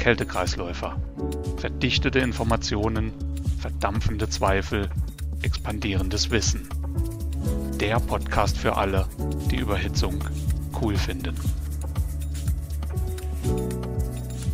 Kältekreisläufer. 0.00 0.96
Verdichtete 1.58 2.20
Informationen, 2.20 3.12
verdampfende 3.58 4.30
Zweifel, 4.30 4.88
expandierendes 5.42 6.30
Wissen. 6.30 6.66
Der 7.78 8.00
Podcast 8.00 8.56
für 8.56 8.78
alle, 8.78 9.06
die 9.50 9.58
Überhitzung 9.58 10.24
cool 10.80 10.96
finden. 10.96 11.34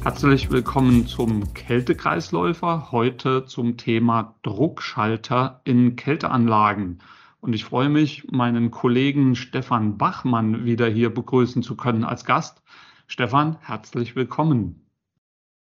Herzlich 0.02 0.50
willkommen 0.50 1.06
zum 1.06 1.54
Kältekreisläufer. 1.54 2.90
Heute 2.90 3.44
zum 3.44 3.76
Thema 3.76 4.34
Druckschalter 4.42 5.60
in 5.62 5.94
Kälteanlagen. 5.94 6.98
Und 7.40 7.52
ich 7.52 7.64
freue 7.64 7.88
mich, 7.88 8.24
meinen 8.32 8.72
Kollegen 8.72 9.36
Stefan 9.36 9.96
Bachmann 9.96 10.64
wieder 10.64 10.88
hier 10.88 11.14
begrüßen 11.14 11.62
zu 11.62 11.76
können 11.76 12.02
als 12.02 12.24
Gast. 12.24 12.64
Stefan, 13.06 13.58
herzlich 13.60 14.16
willkommen. 14.16 14.85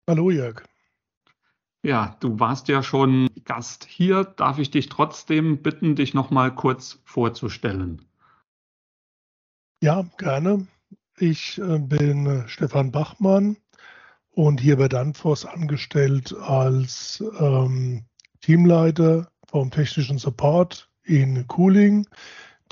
Hallo 0.07 0.29
Jörg. 0.29 0.61
Ja, 1.83 2.15
du 2.19 2.39
warst 2.39 2.67
ja 2.67 2.83
schon 2.83 3.27
Gast 3.43 3.85
hier. 3.85 4.23
Darf 4.23 4.59
ich 4.59 4.69
dich 4.69 4.87
trotzdem 4.87 5.63
bitten, 5.63 5.95
dich 5.95 6.13
noch 6.13 6.29
mal 6.29 6.53
kurz 6.53 6.99
vorzustellen? 7.05 8.03
Ja, 9.81 10.05
gerne. 10.19 10.67
Ich 11.17 11.57
äh, 11.57 11.79
bin 11.79 12.27
äh, 12.27 12.47
Stefan 12.47 12.91
Bachmann 12.91 13.57
und 14.29 14.61
hier 14.61 14.77
bei 14.77 14.89
Danfoss 14.89 15.43
angestellt 15.43 16.35
als 16.39 17.23
ähm, 17.39 18.05
Teamleiter 18.41 19.31
vom 19.47 19.71
technischen 19.71 20.19
Support 20.19 20.87
in 21.01 21.47
Cooling, 21.47 22.05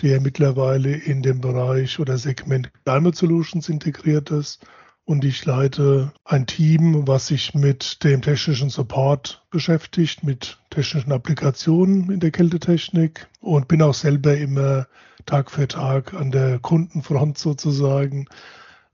der 0.04 0.22
mittlerweile 0.22 0.96
in 0.96 1.24
dem 1.24 1.42
Bereich 1.42 2.00
oder 2.00 2.20
Segment 2.20 2.72
Climate 2.86 3.18
Solutions 3.18 3.70
integriert 3.70 4.30
ist 4.30 4.64
und 5.06 5.26
ich 5.26 5.44
leite 5.46 6.14
ein 6.24 6.48
Team, 6.48 7.08
was 7.08 7.28
sich 7.28 7.54
mit 7.54 8.04
dem 8.04 8.22
technischen 8.22 8.70
Support 8.70 9.44
beschäftigt, 9.50 10.24
mit 10.24 10.60
technischen 10.70 11.12
Applikationen 11.12 12.10
in 12.10 12.20
der 12.20 12.32
Kältetechnik 12.32 13.28
und 13.42 13.68
bin 13.68 13.82
auch 13.82 13.94
selber 13.94 14.36
immer 14.38 14.88
Tag 15.26 15.52
für 15.52 15.68
Tag 15.68 16.14
an 16.14 16.32
der 16.32 16.60
Kundenfront 16.60 17.38
sozusagen 17.38 18.28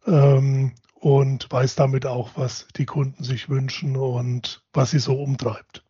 ähm, 0.07 0.73
und 0.95 1.51
weiß 1.51 1.75
damit 1.75 2.05
auch, 2.05 2.31
was 2.35 2.67
die 2.75 2.85
Kunden 2.85 3.23
sich 3.23 3.49
wünschen 3.49 3.95
und 3.95 4.63
was 4.73 4.91
sie 4.91 4.99
so 4.99 5.13
umtreibt. 5.13 5.83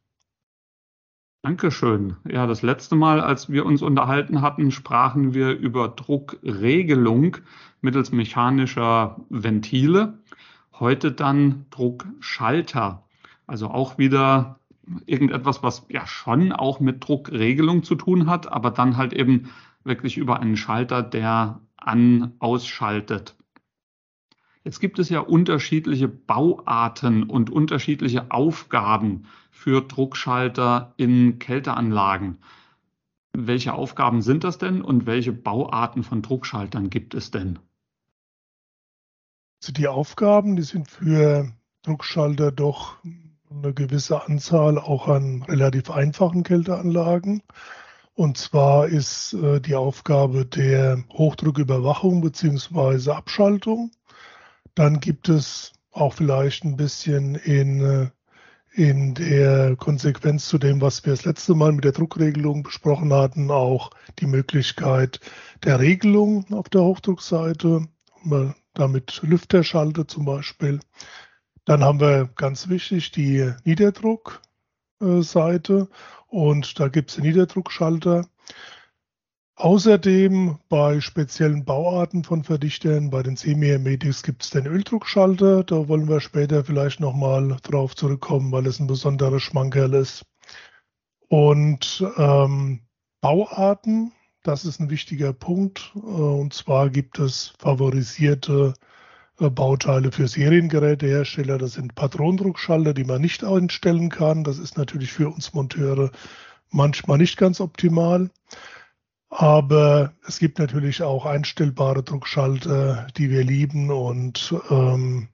Dankeschön. 1.41 2.17
Ja, 2.29 2.47
das 2.47 2.63
letzte 2.63 2.97
Mal, 2.97 3.21
als 3.21 3.49
wir 3.49 3.65
uns 3.65 3.81
unterhalten 3.81 4.41
hatten, 4.41 4.71
sprachen 4.71 5.33
wir 5.33 5.57
über 5.57 5.87
Druckregelung 5.87 7.37
mittels 7.79 8.11
mechanischer 8.11 9.21
Ventile. 9.29 10.19
Heute 10.77 11.13
dann 11.13 11.65
Druckschalter. 11.69 13.05
Also 13.47 13.69
auch 13.69 13.97
wieder 13.97 14.59
irgendetwas, 15.05 15.63
was 15.63 15.85
ja 15.87 16.05
schon 16.05 16.51
auch 16.51 16.81
mit 16.81 17.07
Druckregelung 17.07 17.83
zu 17.83 17.95
tun 17.95 18.29
hat, 18.29 18.51
aber 18.51 18.71
dann 18.71 18.97
halt 18.97 19.13
eben 19.13 19.49
wirklich 19.85 20.17
über 20.17 20.41
einen 20.41 20.57
Schalter, 20.57 21.01
der 21.01 21.61
an 21.77 22.33
ausschaltet. 22.39 23.37
Jetzt 24.65 24.81
gibt 24.81 24.99
es 24.99 25.07
ja 25.07 25.21
unterschiedliche 25.21 26.09
Bauarten 26.09 27.23
und 27.23 27.49
unterschiedliche 27.49 28.29
Aufgaben 28.29 29.23
für 29.59 29.81
Druckschalter 29.81 30.93
in 30.95 31.37
Kälteanlagen. 31.37 32.37
Welche 33.33 33.73
Aufgaben 33.73 34.21
sind 34.21 34.45
das 34.45 34.57
denn 34.57 34.81
und 34.81 35.05
welche 35.05 35.33
Bauarten 35.33 36.03
von 36.03 36.21
Druckschaltern 36.21 36.89
gibt 36.89 37.13
es 37.13 37.29
denn? 37.29 37.59
Also 39.61 39.73
die 39.73 39.89
Aufgaben, 39.89 40.55
die 40.55 40.63
sind 40.63 40.89
für 40.89 41.51
Druckschalter 41.81 42.53
doch 42.53 42.99
eine 43.51 43.73
gewisse 43.73 44.25
Anzahl 44.25 44.77
auch 44.77 45.09
an 45.09 45.43
relativ 45.43 45.91
einfachen 45.91 46.43
Kälteanlagen. 46.43 47.43
Und 48.13 48.37
zwar 48.37 48.87
ist 48.87 49.33
äh, 49.33 49.59
die 49.59 49.75
Aufgabe 49.75 50.45
der 50.45 51.03
Hochdrucküberwachung 51.11 52.21
bzw. 52.21 53.11
Abschaltung. 53.11 53.91
Dann 54.73 55.01
gibt 55.01 55.27
es 55.27 55.73
auch 55.91 56.13
vielleicht 56.13 56.63
ein 56.63 56.77
bisschen 56.77 57.35
in, 57.35 57.81
äh, 57.81 58.09
in 58.73 59.13
der 59.15 59.75
Konsequenz 59.75 60.47
zu 60.47 60.57
dem, 60.57 60.81
was 60.81 61.05
wir 61.05 61.13
das 61.13 61.25
letzte 61.25 61.53
Mal 61.55 61.71
mit 61.71 61.83
der 61.83 61.91
Druckregelung 61.91 62.63
besprochen 62.63 63.13
hatten, 63.13 63.51
auch 63.51 63.91
die 64.19 64.27
Möglichkeit 64.27 65.19
der 65.63 65.79
Regelung 65.79 66.45
auf 66.53 66.69
der 66.69 66.81
Hochdruckseite, 66.81 67.87
damit 68.73 69.21
Lüfterschalter 69.23 70.07
zum 70.07 70.25
Beispiel. 70.25 70.79
Dann 71.65 71.83
haben 71.83 71.99
wir 71.99 72.29
ganz 72.35 72.69
wichtig 72.69 73.11
die 73.11 73.51
Niederdruckseite 73.63 75.89
und 76.27 76.79
da 76.79 76.87
gibt 76.87 77.09
es 77.09 77.15
den 77.15 77.25
Niederdruckschalter. 77.25 78.27
Außerdem 79.59 80.57
bei 80.69 81.01
speziellen 81.01 81.65
Bauarten 81.65 82.23
von 82.23 82.45
Verdichtern, 82.45 83.09
bei 83.09 83.23
den 83.23 83.35
Semi-Hermetics 83.35 84.23
gibt 84.23 84.45
es 84.45 84.51
den 84.51 84.65
Öldruckschalter. 84.65 85.65
Da 85.65 85.89
wollen 85.89 86.07
wir 86.07 86.21
später 86.21 86.63
vielleicht 86.63 87.01
nochmal 87.01 87.57
drauf 87.63 87.93
zurückkommen, 87.93 88.53
weil 88.53 88.65
es 88.67 88.79
ein 88.79 88.87
besonderer 88.87 89.41
Schmankerl 89.41 89.95
ist. 89.95 90.23
Und 91.27 92.07
ähm, 92.15 92.83
Bauarten, 93.19 94.13
das 94.43 94.63
ist 94.63 94.79
ein 94.79 94.89
wichtiger 94.89 95.33
Punkt. 95.33 95.91
Äh, 95.93 95.99
und 95.99 96.53
zwar 96.53 96.89
gibt 96.89 97.19
es 97.19 97.51
favorisierte 97.59 98.75
äh, 99.41 99.49
Bauteile 99.49 100.13
für 100.13 100.29
Seriengerätehersteller. 100.29 101.57
Das 101.57 101.73
sind 101.73 101.95
Patronendruckschalter, 101.95 102.93
die 102.93 103.03
man 103.03 103.19
nicht 103.19 103.43
einstellen 103.43 104.07
kann. 104.07 104.45
Das 104.45 104.57
ist 104.57 104.77
natürlich 104.77 105.11
für 105.11 105.27
uns 105.27 105.53
Monteure 105.53 106.11
manchmal 106.71 107.17
nicht 107.17 107.35
ganz 107.35 107.59
optimal. 107.59 108.29
Aber 109.29 110.13
es 110.27 110.39
gibt 110.39 110.57
natürlich 110.57 111.03
auch 111.03 111.25
einstellbare 111.25 112.03
Druckschalter, 112.03 113.07
die 113.15 113.29
wir 113.29 113.43
lieben. 113.43 113.91
Und 113.91 114.55
ähm, 114.69 115.29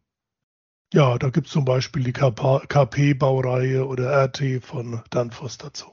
ja, 0.93 1.17
da 1.17 1.29
gibt 1.29 1.47
es 1.47 1.53
zum 1.53 1.65
Beispiel 1.65 2.03
die 2.03 2.13
KP-Baureihe 2.13 3.87
oder 3.87 4.25
RT 4.25 4.61
von 4.61 5.01
Danfoss 5.09 5.57
dazu. 5.57 5.87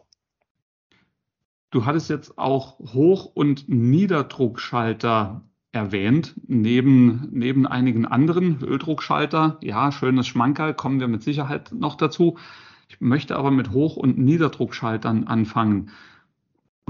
Du 1.70 1.86
hattest 1.86 2.10
jetzt 2.10 2.36
auch 2.38 2.78
Hoch- 2.80 3.24
und 3.24 3.68
Niederdruckschalter 3.68 5.42
erwähnt, 5.70 6.34
neben, 6.46 7.28
neben 7.32 7.66
einigen 7.66 8.04
anderen 8.04 8.62
Öldruckschalter. 8.62 9.58
Ja, 9.62 9.90
schönes 9.90 10.26
Schmankerl, 10.26 10.74
kommen 10.74 11.00
wir 11.00 11.08
mit 11.08 11.22
Sicherheit 11.22 11.72
noch 11.72 11.94
dazu. 11.94 12.36
Ich 12.88 13.00
möchte 13.00 13.36
aber 13.36 13.50
mit 13.50 13.70
Hoch- 13.70 13.96
und 13.96 14.19
Niederdruckschaltern 14.19 15.24
anfangen. 15.24 15.90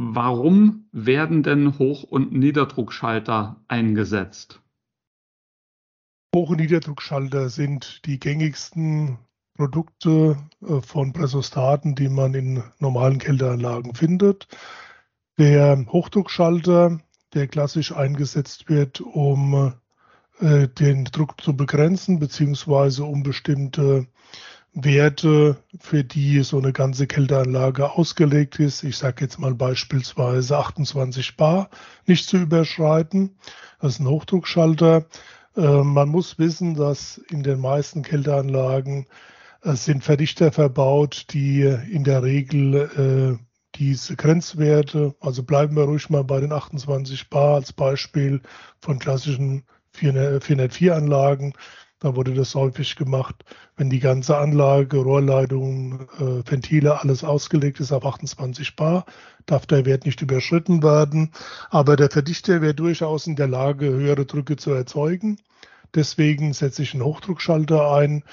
Warum 0.04 0.88
werden 0.90 1.44
denn 1.44 1.78
Hoch- 1.78 2.02
und 2.02 2.32
Niederdruckschalter 2.32 3.62
eingesetzt? 3.68 4.60
Hoch- 6.34 6.50
und 6.50 6.58
Niederdruckschalter 6.58 7.48
sind 7.48 8.04
die 8.04 8.18
gängigsten 8.18 9.18
Produkte 9.54 10.38
äh, 10.60 10.80
von 10.80 11.12
Pressostaten, 11.12 11.94
die 11.94 12.08
man 12.08 12.34
in 12.34 12.64
normalen 12.80 13.18
Kälteanlagen 13.18 13.94
findet. 13.94 14.48
Der 15.38 15.86
Hochdruckschalter, 15.86 16.98
der 17.32 17.46
klassisch 17.46 17.92
eingesetzt 17.92 18.68
wird, 18.68 19.00
um 19.00 19.72
äh, 20.40 20.66
den 20.66 21.04
Druck 21.04 21.40
zu 21.40 21.56
begrenzen, 21.56 22.18
beziehungsweise 22.18 23.04
um 23.04 23.22
bestimmte 23.22 24.08
Werte, 24.74 25.56
für 25.78 26.02
die 26.02 26.42
so 26.42 26.58
eine 26.58 26.72
ganze 26.72 27.06
Kälteanlage 27.06 27.90
ausgelegt 27.92 28.58
ist, 28.58 28.82
ich 28.84 28.96
sage 28.96 29.24
jetzt 29.24 29.38
mal 29.38 29.54
beispielsweise 29.54 30.56
28 30.56 31.36
Bar, 31.36 31.68
nicht 32.06 32.26
zu 32.26 32.38
überschreiten. 32.38 33.36
Das 33.80 33.94
ist 33.94 34.00
ein 34.00 34.08
Hochdruckschalter. 34.08 35.06
Äh, 35.56 35.82
man 35.82 36.08
muss 36.08 36.38
wissen, 36.38 36.74
dass 36.74 37.18
in 37.18 37.42
den 37.42 37.60
meisten 37.60 38.02
Kälteanlagen 38.02 39.06
äh, 39.62 39.74
sind 39.74 40.04
Verdichter 40.04 40.52
verbaut, 40.52 41.26
die 41.30 41.62
in 41.62 42.04
der 42.04 42.22
Regel 42.22 43.38
äh, 43.38 43.44
diese 43.74 44.16
Grenzwerte, 44.16 45.14
also 45.20 45.42
bleiben 45.42 45.76
wir 45.76 45.84
ruhig 45.84 46.10
mal 46.10 46.24
bei 46.24 46.40
den 46.40 46.52
28 46.52 47.28
Bar 47.30 47.56
als 47.56 47.72
Beispiel 47.72 48.40
von 48.80 48.98
klassischen 48.98 49.64
404-Anlagen, 49.96 51.54
da 52.02 52.16
wurde 52.16 52.34
das 52.34 52.56
häufig 52.56 52.96
gemacht, 52.96 53.44
wenn 53.76 53.88
die 53.88 54.00
ganze 54.00 54.36
Anlage, 54.36 54.96
Rohrleitungen, 54.98 56.08
äh, 56.18 56.50
Ventile, 56.50 57.00
alles 57.00 57.22
ausgelegt 57.22 57.78
ist 57.78 57.92
auf 57.92 58.04
28 58.04 58.74
Bar, 58.74 59.06
darf 59.46 59.66
der 59.66 59.84
Wert 59.84 60.04
nicht 60.04 60.20
überschritten 60.20 60.82
werden. 60.82 61.30
Aber 61.70 61.94
der 61.94 62.10
Verdichter 62.10 62.60
wäre 62.60 62.74
durchaus 62.74 63.28
in 63.28 63.36
der 63.36 63.46
Lage, 63.46 63.86
höhere 63.86 64.26
Drücke 64.26 64.56
zu 64.56 64.72
erzeugen. 64.72 65.38
Deswegen 65.94 66.52
setze 66.54 66.82
ich 66.82 66.92
einen 66.92 67.04
Hochdruckschalter 67.04 67.92
ein, 67.92 68.24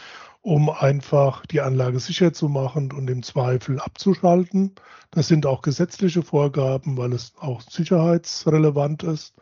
um 0.42 0.72
einfach 0.72 1.46
die 1.46 1.62
Anlage 1.62 2.00
sicher 2.00 2.34
zu 2.34 2.50
machen 2.50 2.92
und 2.92 3.08
im 3.08 3.22
Zweifel 3.22 3.80
abzuschalten. 3.80 4.74
Das 5.12 5.28
sind 5.28 5.46
auch 5.46 5.62
gesetzliche 5.62 6.24
Vorgaben, 6.24 6.98
weil 6.98 7.14
es 7.14 7.34
auch 7.40 7.62
sicherheitsrelevant 7.62 9.04
ist. 9.04 9.36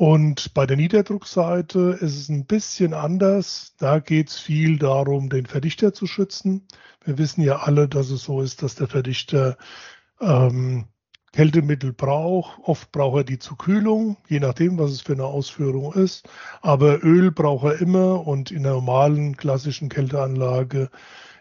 Und 0.00 0.54
bei 0.54 0.64
der 0.64 0.78
Niederdruckseite 0.78 1.98
ist 2.00 2.16
es 2.16 2.30
ein 2.30 2.46
bisschen 2.46 2.94
anders. 2.94 3.74
Da 3.76 3.98
geht 3.98 4.30
es 4.30 4.38
viel 4.40 4.78
darum, 4.78 5.28
den 5.28 5.44
Verdichter 5.44 5.92
zu 5.92 6.06
schützen. 6.06 6.66
Wir 7.04 7.18
wissen 7.18 7.42
ja 7.42 7.56
alle, 7.56 7.86
dass 7.86 8.08
es 8.08 8.22
so 8.22 8.40
ist, 8.40 8.62
dass 8.62 8.76
der 8.76 8.88
Verdichter 8.88 9.58
ähm, 10.18 10.86
Kältemittel 11.34 11.92
braucht. 11.92 12.60
Oft 12.62 12.92
braucht 12.92 13.18
er 13.18 13.24
die 13.24 13.38
zur 13.38 13.58
Kühlung, 13.58 14.16
je 14.26 14.40
nachdem, 14.40 14.78
was 14.78 14.90
es 14.90 15.02
für 15.02 15.12
eine 15.12 15.26
Ausführung 15.26 15.92
ist. 15.92 16.26
Aber 16.62 17.04
Öl 17.04 17.30
braucht 17.30 17.66
er 17.66 17.82
immer 17.82 18.26
und 18.26 18.50
in 18.50 18.62
der 18.62 18.72
normalen 18.72 19.36
klassischen 19.36 19.90
Kälteanlage 19.90 20.88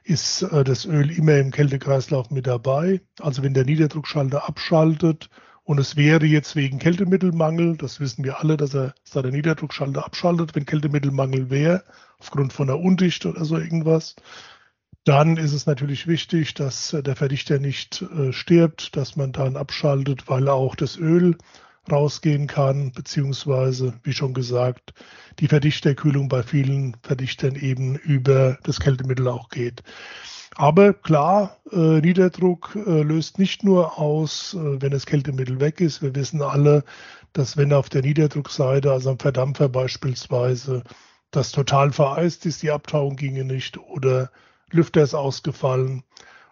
ist 0.04 0.42
äh, 0.42 0.66
das 0.66 0.84
Öl 0.84 1.12
immer 1.12 1.38
im 1.38 1.52
Kältekreislauf 1.52 2.30
mit 2.30 2.46
dabei. 2.46 3.00
Also 3.22 3.42
wenn 3.42 3.54
der 3.54 3.64
Niederdruckschalter 3.64 4.50
abschaltet, 4.50 5.30
und 5.70 5.80
es 5.80 5.96
wäre 5.96 6.26
jetzt 6.26 6.56
wegen 6.56 6.80
Kältemittelmangel, 6.80 7.78
das 7.78 8.00
wissen 8.00 8.24
wir 8.24 8.40
alle, 8.40 8.58
dass 8.58 8.74
er 8.74 8.96
der 9.14 9.30
Niederdruckschalter 9.30 10.04
abschaltet, 10.04 10.56
wenn 10.56 10.66
Kältemittelmangel 10.66 11.52
wäre, 11.52 11.84
aufgrund 12.18 12.54
von 12.54 12.66
der 12.66 12.80
Undichte 12.80 13.30
oder 13.30 13.46
so 13.46 13.56
irgendwas, 13.56 14.16
dann 15.04 15.38
ist 15.38 15.54
es 15.54 15.68
natürlich 15.68 16.08
wichtig, 16.08 16.56
dass 16.56 16.98
der 17.00 17.16
Verdichter 17.16 17.60
nicht 17.60 18.02
äh, 18.02 18.34
stirbt, 18.34 18.96
dass 18.96 19.16
man 19.16 19.32
dann 19.32 19.58
abschaltet, 19.58 20.28
weil 20.28 20.50
auch 20.50 20.76
das 20.76 20.98
Öl 20.98 21.38
rausgehen 21.92 22.48
kann, 22.48 22.92
beziehungsweise, 22.92 23.94
wie 24.02 24.14
schon 24.14 24.34
gesagt, 24.34 24.96
die 25.38 25.50
Verdichterkühlung 25.50 26.30
bei 26.30 26.42
vielen 26.42 26.98
Verdichtern 27.04 27.54
eben 27.54 27.96
über 27.96 28.58
das 28.64 28.80
Kältemittel 28.80 29.28
auch 29.28 29.50
geht. 29.50 29.84
Aber 30.60 30.92
klar, 30.92 31.56
äh, 31.72 32.02
Niederdruck 32.02 32.76
äh, 32.76 33.02
löst 33.02 33.40
nicht 33.40 33.64
nur 33.64 33.98
aus, 33.98 34.56
äh, 34.56 34.82
wenn 34.82 34.92
das 34.92 35.06
Kältemittel 35.06 35.62
weg 35.62 35.80
ist. 35.80 36.02
Wir 36.02 36.14
wissen 36.16 36.42
alle, 36.42 36.84
dass 37.32 37.56
wenn 37.56 37.72
auf 37.72 37.88
der 37.88 38.02
Niederdruckseite, 38.02 38.92
also 38.92 39.12
am 39.12 39.20
Verdampfer 39.20 39.70
beispielsweise, 39.70 40.84
das 41.32 41.54
total 41.54 41.94
vereist 41.94 42.46
ist, 42.46 42.62
die 42.62 42.72
Abtauung 42.72 43.16
ginge 43.16 43.46
nicht 43.46 43.78
oder 43.78 44.32
Lüfter 44.70 45.02
ist 45.02 45.14
ausgefallen 45.14 46.04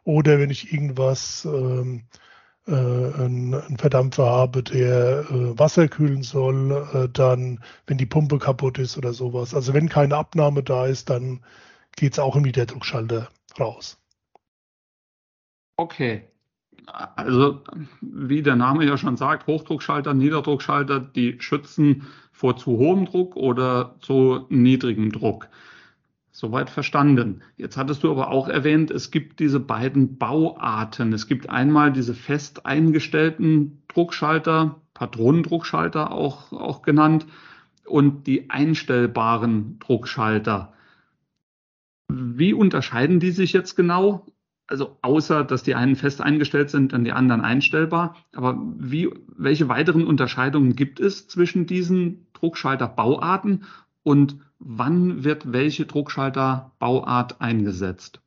oder 0.05 0.39
wenn 0.39 0.51
ich 0.51 0.71
irgendwas, 0.71 1.43
ähm, 1.43 2.03
äh, 2.65 2.71
einen 2.71 3.77
Verdampfer 3.77 4.25
habe, 4.27 4.63
der 4.63 5.25
äh, 5.29 5.59
Wasser 5.59 5.89
kühlen 5.89 6.23
soll, 6.23 6.71
äh, 6.93 7.09
dann, 7.11 7.61
wenn 7.87 7.97
die 7.97 8.05
Pumpe 8.05 8.39
kaputt 8.39 8.77
ist 8.79 8.97
oder 8.97 9.11
sowas. 9.13 9.53
Also 9.53 9.73
wenn 9.73 9.89
keine 9.89 10.15
Abnahme 10.15 10.63
da 10.63 10.85
ist, 10.85 11.09
dann 11.09 11.41
geht 11.97 12.13
es 12.13 12.19
auch 12.19 12.37
im 12.37 12.43
Niederdruckschalter 12.43 13.27
raus. 13.59 13.99
Okay. 15.77 16.27
Also, 16.87 17.61
wie 18.01 18.41
der 18.41 18.55
Name 18.55 18.85
ja 18.85 18.97
schon 18.97 19.17
sagt, 19.17 19.47
Hochdruckschalter, 19.47 20.13
Niederdruckschalter, 20.13 20.99
die 20.99 21.37
schützen 21.39 22.07
vor 22.31 22.55
zu 22.55 22.77
hohem 22.77 23.05
Druck 23.05 23.35
oder 23.35 23.95
zu 23.99 24.45
niedrigem 24.49 25.11
Druck. 25.11 25.49
Soweit 26.31 26.69
verstanden. 26.69 27.41
Jetzt 27.57 27.77
hattest 27.77 28.03
du 28.03 28.11
aber 28.11 28.29
auch 28.29 28.47
erwähnt, 28.47 28.91
es 28.91 29.09
gibt 29.09 29.39
diese 29.39 29.59
beiden 29.59 30.17
Bauarten. 30.17 31.11
Es 31.11 31.27
gibt 31.27 31.49
einmal 31.49 31.91
diese 31.91 32.13
fest 32.13 32.65
eingestellten 32.65 33.81
Druckschalter, 33.87 34.79
Patronendruckschalter 34.93 36.11
auch, 36.11 36.51
auch 36.53 36.83
genannt, 36.83 37.25
und 37.85 38.27
die 38.27 38.49
einstellbaren 38.49 39.79
Druckschalter. 39.79 40.73
Wie 42.09 42.53
unterscheiden 42.53 43.19
die 43.19 43.31
sich 43.31 43.53
jetzt 43.53 43.75
genau? 43.75 44.25
Also 44.67 44.97
außer, 45.01 45.43
dass 45.43 45.63
die 45.63 45.75
einen 45.75 45.95
fest 45.95 46.21
eingestellt 46.21 46.69
sind 46.69 46.93
und 46.93 47.05
die 47.05 47.13
anderen 47.13 47.41
einstellbar. 47.41 48.15
Aber 48.33 48.57
wie, 48.77 49.09
welche 49.37 49.69
weiteren 49.69 50.05
Unterscheidungen 50.05 50.75
gibt 50.75 50.99
es 50.99 51.27
zwischen 51.27 51.65
diesen 51.65 52.27
Druckschalterbauarten 52.33 53.63
und 54.03 54.37
wann 54.59 55.23
wird 55.23 55.53
welche 55.53 55.85
Druckschalterbauart 55.85 57.39
eingesetzt? 57.41 58.21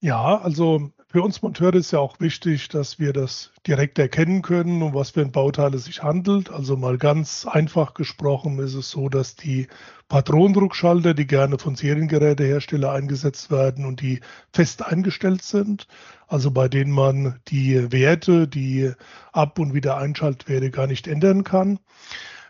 Ja, 0.00 0.38
also 0.38 0.90
für 1.12 1.20
uns 1.20 1.42
Monteure 1.42 1.74
ist 1.74 1.90
ja 1.90 1.98
auch 1.98 2.20
wichtig, 2.20 2.70
dass 2.70 2.98
wir 2.98 3.12
das 3.12 3.52
direkt 3.66 3.98
erkennen 3.98 4.40
können, 4.40 4.82
um 4.82 4.94
was 4.94 5.10
für 5.10 5.20
ein 5.20 5.30
Bauteil 5.30 5.74
es 5.74 5.84
sich 5.84 6.02
handelt. 6.02 6.50
Also 6.50 6.74
mal 6.78 6.96
ganz 6.96 7.46
einfach 7.46 7.92
gesprochen 7.92 8.58
ist 8.58 8.72
es 8.72 8.88
so, 8.88 9.10
dass 9.10 9.36
die 9.36 9.68
Patronendruckschalter, 10.08 11.12
die 11.12 11.26
gerne 11.26 11.58
von 11.58 11.76
Seriengerätehersteller 11.76 12.90
eingesetzt 12.90 13.50
werden 13.50 13.84
und 13.84 14.00
die 14.00 14.20
fest 14.54 14.82
eingestellt 14.86 15.42
sind, 15.42 15.86
also 16.28 16.50
bei 16.50 16.68
denen 16.68 16.92
man 16.92 17.38
die 17.48 17.92
Werte, 17.92 18.48
die 18.48 18.90
Ab- 19.32 19.58
und 19.58 19.74
Wiedereinschaltwerte 19.74 20.70
gar 20.70 20.86
nicht 20.86 21.08
ändern 21.08 21.44
kann, 21.44 21.78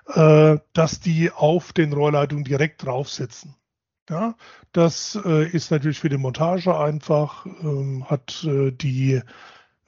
äh, 0.06 0.58
dass 0.72 1.00
die 1.00 1.32
auf 1.32 1.72
den 1.72 1.92
Rohrleitungen 1.92 2.44
direkt 2.44 2.86
draufsitzen. 2.86 3.56
Ja, 4.10 4.34
das 4.72 5.18
äh, 5.24 5.48
ist 5.48 5.70
natürlich 5.70 6.00
für 6.00 6.08
die 6.08 6.16
Montage 6.18 6.76
einfach, 6.76 7.46
ähm, 7.46 8.04
hat 8.10 8.44
äh, 8.44 8.72
die, 8.72 9.20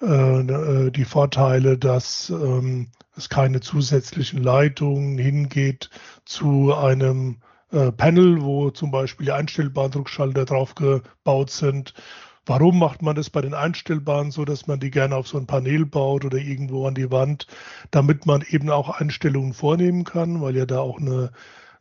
äh, 0.01 0.07
äh, 0.07 0.91
die 0.91 1.05
Vorteile, 1.05 1.79
dass 1.79 2.31
ähm, 2.31 2.89
es 3.17 3.29
keine 3.29 3.61
zusätzlichen 3.61 4.43
Leitungen 4.43 5.19
hingeht 5.19 5.91
zu 6.25 6.75
einem 6.75 7.41
äh, 7.73 7.91
Panel, 7.93 8.43
wo 8.43 8.71
zum 8.71 8.91
Beispiel 8.93 9.27
die 9.27 9.33
einstellbaren 9.33 9.91
Druckschalter 9.91 10.45
drauf 10.45 10.75
gebaut 10.77 11.51
sind. 11.51 11.93
Warum 12.47 12.79
macht 12.79 13.03
man 13.03 13.17
das 13.17 13.31
bei 13.31 13.41
den 13.41 13.55
einstellbaren 13.55 14.31
so, 14.31 14.45
dass 14.45 14.67
man 14.67 14.79
die 14.81 14.91
gerne 14.91 15.17
auf 15.17 15.27
so 15.29 15.39
ein 15.39 15.47
Panel 15.47 15.87
baut 15.87 16.25
oder 16.25 16.39
irgendwo 16.39 16.87
an 16.87 16.95
die 16.95 17.11
Wand, 17.11 17.47
damit 17.91 18.27
man 18.27 18.43
eben 18.49 18.71
auch 18.71 18.91
Einstellungen 19.01 19.55
vornehmen 19.55 20.05
kann, 20.05 20.41
weil 20.43 20.57
ja 20.57 20.67
da 20.67 20.81
auch 20.81 20.99
eine 21.01 21.33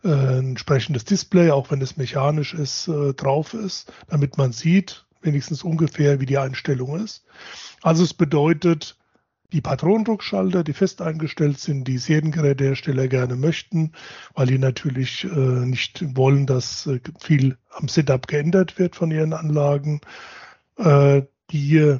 äh, 0.03 0.09
ein 0.09 0.49
entsprechendes 0.49 1.05
Display, 1.05 1.51
auch 1.51 1.71
wenn 1.71 1.81
es 1.81 1.97
mechanisch 1.97 2.53
ist, 2.53 2.87
äh, 2.87 3.13
drauf 3.13 3.53
ist, 3.53 3.91
damit 4.07 4.37
man 4.37 4.51
sieht, 4.51 5.05
wenigstens 5.21 5.63
ungefähr, 5.63 6.19
wie 6.19 6.25
die 6.25 6.37
Einstellung 6.37 7.03
ist. 7.03 7.25
Also 7.81 8.03
es 8.03 8.13
bedeutet, 8.13 8.97
die 9.53 9.61
Patronendruckschalter, 9.61 10.63
die 10.63 10.73
fest 10.73 11.01
eingestellt 11.01 11.59
sind, 11.59 11.87
die 11.87 11.99
Seriengerätehersteller 11.99 13.07
gerne 13.07 13.35
möchten, 13.35 13.91
weil 14.33 14.47
die 14.47 14.57
natürlich 14.57 15.25
äh, 15.25 15.27
nicht 15.29 16.03
wollen, 16.15 16.47
dass 16.47 16.87
äh, 16.87 16.99
viel 17.19 17.57
am 17.69 17.87
Setup 17.87 18.27
geändert 18.27 18.79
wird 18.79 18.95
von 18.95 19.11
ihren 19.11 19.31
Anlagen. 19.31 20.01
Äh, 20.77 21.21
die 21.51 21.97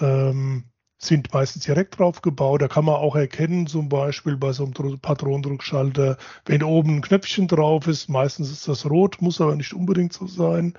ähm, 0.00 0.64
sind 1.04 1.32
meistens 1.34 1.64
direkt 1.64 1.98
drauf 1.98 2.22
gebaut. 2.22 2.62
Da 2.62 2.68
kann 2.68 2.84
man 2.84 2.94
auch 2.94 3.16
erkennen, 3.16 3.66
zum 3.66 3.88
Beispiel 3.88 4.36
bei 4.36 4.52
so 4.52 4.64
einem 4.64 5.00
Patronendruckschalter, 5.00 6.16
wenn 6.46 6.62
oben 6.62 6.96
ein 6.96 7.02
Knöpfchen 7.02 7.48
drauf 7.48 7.86
ist, 7.86 8.08
meistens 8.08 8.50
ist 8.50 8.68
das 8.68 8.88
rot, 8.88 9.20
muss 9.20 9.40
aber 9.40 9.56
nicht 9.56 9.74
unbedingt 9.74 10.12
so 10.12 10.26
sein. 10.26 10.74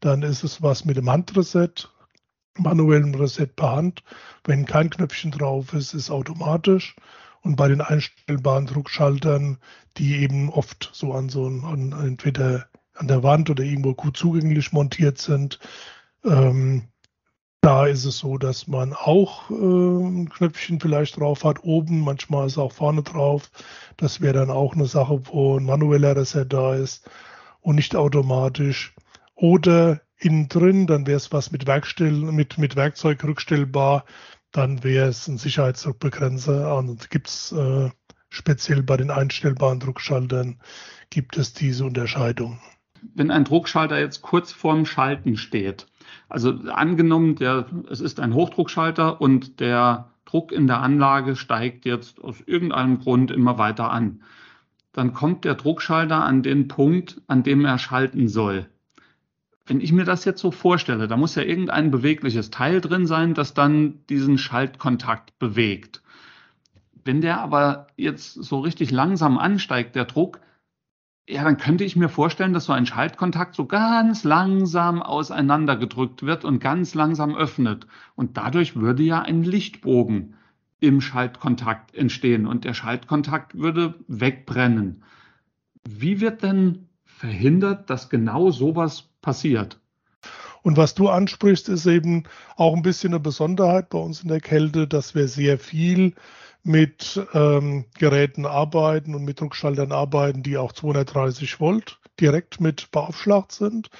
Dann 0.00 0.22
ist 0.22 0.44
es 0.44 0.62
was 0.62 0.84
mit 0.84 0.96
dem 0.96 1.10
Handreset, 1.10 1.90
manuellem 2.56 3.14
Reset 3.14 3.48
per 3.56 3.72
Hand. 3.72 4.04
Wenn 4.44 4.64
kein 4.64 4.90
Knöpfchen 4.90 5.32
drauf 5.32 5.72
ist, 5.72 5.92
ist 5.92 6.10
automatisch. 6.10 6.94
Und 7.42 7.56
bei 7.56 7.68
den 7.68 7.80
einstellbaren 7.80 8.66
Druckschaltern, 8.66 9.58
die 9.96 10.16
eben 10.16 10.50
oft 10.50 10.90
so 10.92 11.12
an 11.12 11.28
so 11.28 11.46
an, 11.46 11.94
entweder 12.00 12.66
an 12.94 13.08
der 13.08 13.22
Wand 13.22 13.50
oder 13.50 13.64
irgendwo 13.64 13.94
gut 13.94 14.16
zugänglich 14.16 14.72
montiert 14.72 15.18
sind, 15.18 15.58
ähm, 16.24 16.84
da 17.64 17.86
ist 17.86 18.04
es 18.04 18.18
so, 18.18 18.36
dass 18.36 18.66
man 18.66 18.92
auch 18.92 19.50
äh, 19.50 19.54
ein 19.54 20.28
Knöpfchen 20.28 20.80
vielleicht 20.80 21.18
drauf 21.18 21.44
hat, 21.44 21.64
oben, 21.64 22.00
manchmal 22.00 22.46
ist 22.46 22.58
auch 22.58 22.72
vorne 22.72 23.02
drauf. 23.02 23.50
Das 23.96 24.20
wäre 24.20 24.34
dann 24.34 24.50
auch 24.50 24.74
eine 24.74 24.84
Sache, 24.84 25.22
wo 25.26 25.58
ein 25.58 25.64
manueller 25.64 26.14
Reset 26.14 26.44
da 26.46 26.74
ist 26.74 27.08
und 27.62 27.76
nicht 27.76 27.96
automatisch. 27.96 28.94
Oder 29.34 30.02
innen 30.18 30.48
drin, 30.48 30.86
dann 30.86 31.06
wäre 31.06 31.16
es 31.16 31.32
was 31.32 31.52
mit 31.52 31.66
Werkstell, 31.66 32.12
mit, 32.12 32.58
mit 32.58 32.76
Werkzeug 32.76 33.24
rückstellbar, 33.24 34.04
dann 34.52 34.84
wäre 34.84 35.08
es 35.08 35.26
ein 35.26 35.38
Sicherheitsdruckbegrenzer. 35.38 36.76
Und 36.76 37.08
gibt 37.08 37.28
es 37.28 37.52
äh, 37.52 37.88
speziell 38.28 38.82
bei 38.82 38.98
den 38.98 39.10
einstellbaren 39.10 39.80
Druckschaltern 39.80 40.60
gibt 41.08 41.38
es 41.38 41.54
diese 41.54 41.86
Unterscheidung. 41.86 42.60
Wenn 43.14 43.30
ein 43.30 43.44
Druckschalter 43.44 43.98
jetzt 43.98 44.20
kurz 44.20 44.52
vorm 44.52 44.84
Schalten 44.84 45.38
steht, 45.38 45.86
also 46.28 46.50
angenommen, 46.70 47.36
der, 47.36 47.66
es 47.90 48.00
ist 48.00 48.20
ein 48.20 48.34
Hochdruckschalter 48.34 49.20
und 49.20 49.60
der 49.60 50.10
Druck 50.24 50.52
in 50.52 50.66
der 50.66 50.80
Anlage 50.80 51.36
steigt 51.36 51.84
jetzt 51.84 52.22
aus 52.22 52.40
irgendeinem 52.46 52.98
Grund 52.98 53.30
immer 53.30 53.58
weiter 53.58 53.90
an. 53.90 54.22
Dann 54.92 55.12
kommt 55.12 55.44
der 55.44 55.54
Druckschalter 55.54 56.24
an 56.24 56.42
den 56.42 56.68
Punkt, 56.68 57.20
an 57.26 57.42
dem 57.42 57.64
er 57.64 57.78
schalten 57.78 58.28
soll. 58.28 58.66
Wenn 59.66 59.80
ich 59.80 59.92
mir 59.92 60.04
das 60.04 60.24
jetzt 60.24 60.40
so 60.40 60.50
vorstelle, 60.50 61.08
da 61.08 61.16
muss 61.16 61.34
ja 61.34 61.42
irgendein 61.42 61.90
bewegliches 61.90 62.50
Teil 62.50 62.80
drin 62.80 63.06
sein, 63.06 63.34
das 63.34 63.54
dann 63.54 64.00
diesen 64.08 64.36
Schaltkontakt 64.36 65.38
bewegt. 65.38 66.02
Wenn 67.04 67.20
der 67.20 67.40
aber 67.40 67.86
jetzt 67.96 68.34
so 68.34 68.60
richtig 68.60 68.90
langsam 68.90 69.38
ansteigt, 69.38 69.94
der 69.94 70.04
Druck, 70.04 70.40
ja, 71.26 71.42
dann 71.42 71.56
könnte 71.56 71.84
ich 71.84 71.96
mir 71.96 72.08
vorstellen, 72.08 72.52
dass 72.52 72.66
so 72.66 72.72
ein 72.72 72.86
Schaltkontakt 72.86 73.54
so 73.54 73.64
ganz 73.66 74.24
langsam 74.24 75.02
auseinandergedrückt 75.02 76.24
wird 76.24 76.44
und 76.44 76.58
ganz 76.58 76.94
langsam 76.94 77.34
öffnet. 77.34 77.86
Und 78.14 78.36
dadurch 78.36 78.76
würde 78.76 79.02
ja 79.02 79.22
ein 79.22 79.42
Lichtbogen 79.42 80.34
im 80.80 81.00
Schaltkontakt 81.00 81.94
entstehen 81.94 82.46
und 82.46 82.64
der 82.64 82.74
Schaltkontakt 82.74 83.54
würde 83.56 83.94
wegbrennen. 84.06 85.02
Wie 85.88 86.20
wird 86.20 86.42
denn 86.42 86.88
verhindert, 87.04 87.88
dass 87.88 88.10
genau 88.10 88.50
sowas 88.50 89.08
passiert? 89.22 89.80
Und 90.62 90.76
was 90.76 90.94
du 90.94 91.08
ansprichst, 91.08 91.68
ist 91.68 91.86
eben 91.86 92.24
auch 92.56 92.74
ein 92.74 92.82
bisschen 92.82 93.12
eine 93.12 93.20
Besonderheit 93.20 93.88
bei 93.90 93.98
uns 93.98 94.22
in 94.22 94.28
der 94.28 94.40
Kälte, 94.40 94.86
dass 94.86 95.14
wir 95.14 95.28
sehr 95.28 95.58
viel 95.58 96.14
mit 96.64 97.20
ähm, 97.34 97.84
Geräten 97.98 98.46
arbeiten 98.46 99.14
und 99.14 99.24
mit 99.24 99.40
Druckschaltern 99.40 99.92
arbeiten, 99.92 100.42
die 100.42 100.56
auch 100.56 100.72
230 100.72 101.60
Volt 101.60 102.00
direkt 102.20 102.60
mit 102.60 102.90
beaufschlagt 102.90 103.52
sind. 103.52 103.90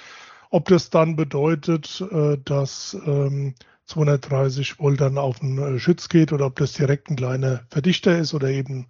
Ob 0.49 0.67
das 0.67 0.89
dann 0.89 1.15
bedeutet, 1.15 2.03
äh, 2.11 2.37
dass 2.43 2.97
ähm, 3.05 3.53
230 3.85 4.79
Volt 4.79 4.99
dann 4.99 5.17
auf 5.17 5.39
den 5.39 5.57
äh, 5.57 5.79
Schütz 5.79 6.09
geht 6.09 6.33
oder 6.33 6.47
ob 6.47 6.55
das 6.55 6.73
direkt 6.73 7.09
ein 7.09 7.15
kleiner 7.15 7.61
Verdichter 7.69 8.17
ist 8.17 8.33
oder 8.33 8.49
eben 8.49 8.87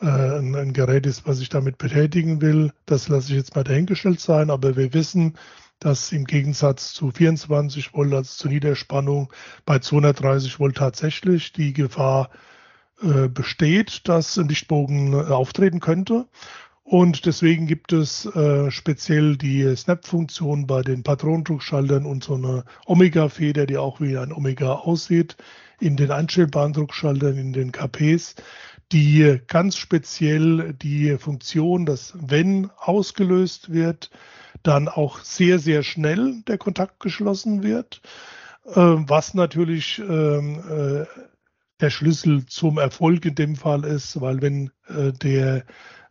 äh, 0.00 0.06
ein, 0.06 0.54
ein, 0.56 0.72
Gerät 0.72 1.06
ist, 1.06 1.26
was 1.26 1.40
ich 1.40 1.48
damit 1.48 1.78
betätigen 1.78 2.40
will, 2.40 2.72
das 2.86 3.08
lasse 3.08 3.30
ich 3.30 3.36
jetzt 3.36 3.54
mal 3.54 3.62
dahingestellt 3.64 4.20
sein. 4.20 4.50
Aber 4.50 4.76
wir 4.76 4.92
wissen, 4.94 5.34
dass 5.78 6.12
im 6.12 6.24
Gegensatz 6.24 6.92
zu 6.92 7.10
24 7.10 7.94
Volt, 7.94 8.12
also 8.12 8.34
zur 8.34 8.50
Niederspannung, 8.50 9.32
bei 9.64 9.78
230 9.78 10.58
Volt 10.58 10.76
tatsächlich 10.76 11.52
die 11.52 11.72
Gefahr 11.72 12.30
äh, 13.00 13.28
besteht, 13.28 14.08
dass 14.08 14.38
ein 14.38 14.48
Lichtbogen 14.48 15.12
äh, 15.12 15.16
auftreten 15.16 15.80
könnte. 15.80 16.26
Und 16.84 17.26
deswegen 17.26 17.66
gibt 17.66 17.92
es 17.92 18.26
äh, 18.26 18.70
speziell 18.70 19.36
die 19.36 19.74
Snap-Funktion 19.74 20.66
bei 20.66 20.82
den 20.82 21.02
Patronendruckschaltern 21.02 22.04
und 22.04 22.24
so 22.24 22.34
eine 22.34 22.64
Omega-Feder, 22.86 23.66
die 23.66 23.78
auch 23.78 24.00
wie 24.00 24.18
ein 24.18 24.32
Omega 24.32 24.72
aussieht, 24.72 25.36
in 25.80 25.96
den 25.96 26.10
einstellbaren 26.10 26.72
Druckschaltern, 26.72 27.38
in 27.38 27.52
den 27.52 27.72
KPs, 27.72 28.34
die 28.92 29.40
ganz 29.46 29.76
speziell 29.76 30.74
die 30.74 31.16
Funktion, 31.18 31.86
dass 31.86 32.14
wenn 32.20 32.70
ausgelöst 32.76 33.72
wird, 33.72 34.10
dann 34.62 34.88
auch 34.88 35.20
sehr, 35.20 35.58
sehr 35.58 35.82
schnell 35.82 36.42
der 36.46 36.58
Kontakt 36.58 37.00
geschlossen 37.00 37.62
wird, 37.62 38.00
äh, 38.66 38.74
was 38.74 39.34
natürlich 39.34 39.98
ähm, 39.98 40.60
äh, 40.68 41.06
der 41.80 41.90
Schlüssel 41.90 42.46
zum 42.46 42.78
Erfolg 42.78 43.24
in 43.24 43.34
dem 43.34 43.56
Fall 43.56 43.84
ist, 43.84 44.20
weil 44.20 44.40
wenn 44.42 44.70
äh, 44.88 45.12
der 45.12 45.64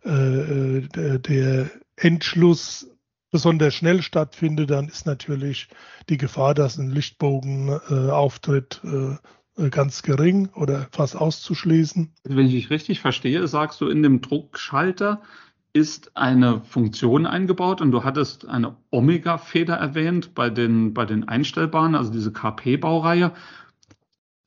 äh, 0.04 0.82
der, 0.82 1.20
der 1.20 1.70
Entschluss 1.96 2.90
besonders 3.30 3.76
schnell 3.76 4.02
stattfindet, 4.02 4.70
dann 4.70 4.88
ist 4.88 5.06
natürlich 5.06 5.70
die 6.10 6.18
Gefahr, 6.18 6.54
dass 6.54 6.78
ein 6.78 6.92
Lichtbogen 6.92 7.80
äh, 7.90 8.10
auftritt, 8.10 8.82
äh, 8.84 9.70
ganz 9.70 10.02
gering 10.02 10.50
oder 10.56 10.88
fast 10.92 11.16
auszuschließen. 11.16 12.12
Also 12.26 12.38
wenn 12.38 12.48
ich 12.48 12.54
dich 12.54 12.70
richtig 12.70 13.00
verstehe, 13.00 13.48
sagst 13.48 13.80
du, 13.80 13.88
in 13.90 14.02
dem 14.02 14.22
Druckschalter 14.22 15.22
ist 15.74 16.18
eine 16.18 16.62
Funktion 16.62 17.26
eingebaut 17.26 17.80
und 17.80 17.92
du 17.92 18.04
hattest 18.04 18.48
eine 18.48 18.76
Omega-Feder 18.90 19.76
erwähnt 19.76 20.34
bei 20.36 20.50
den, 20.50 20.94
bei 20.94 21.06
den 21.06 21.28
Einstellbaren, 21.28 21.96
also 21.96 22.12
diese 22.12 22.34
KP-Baureihe. 22.34 23.32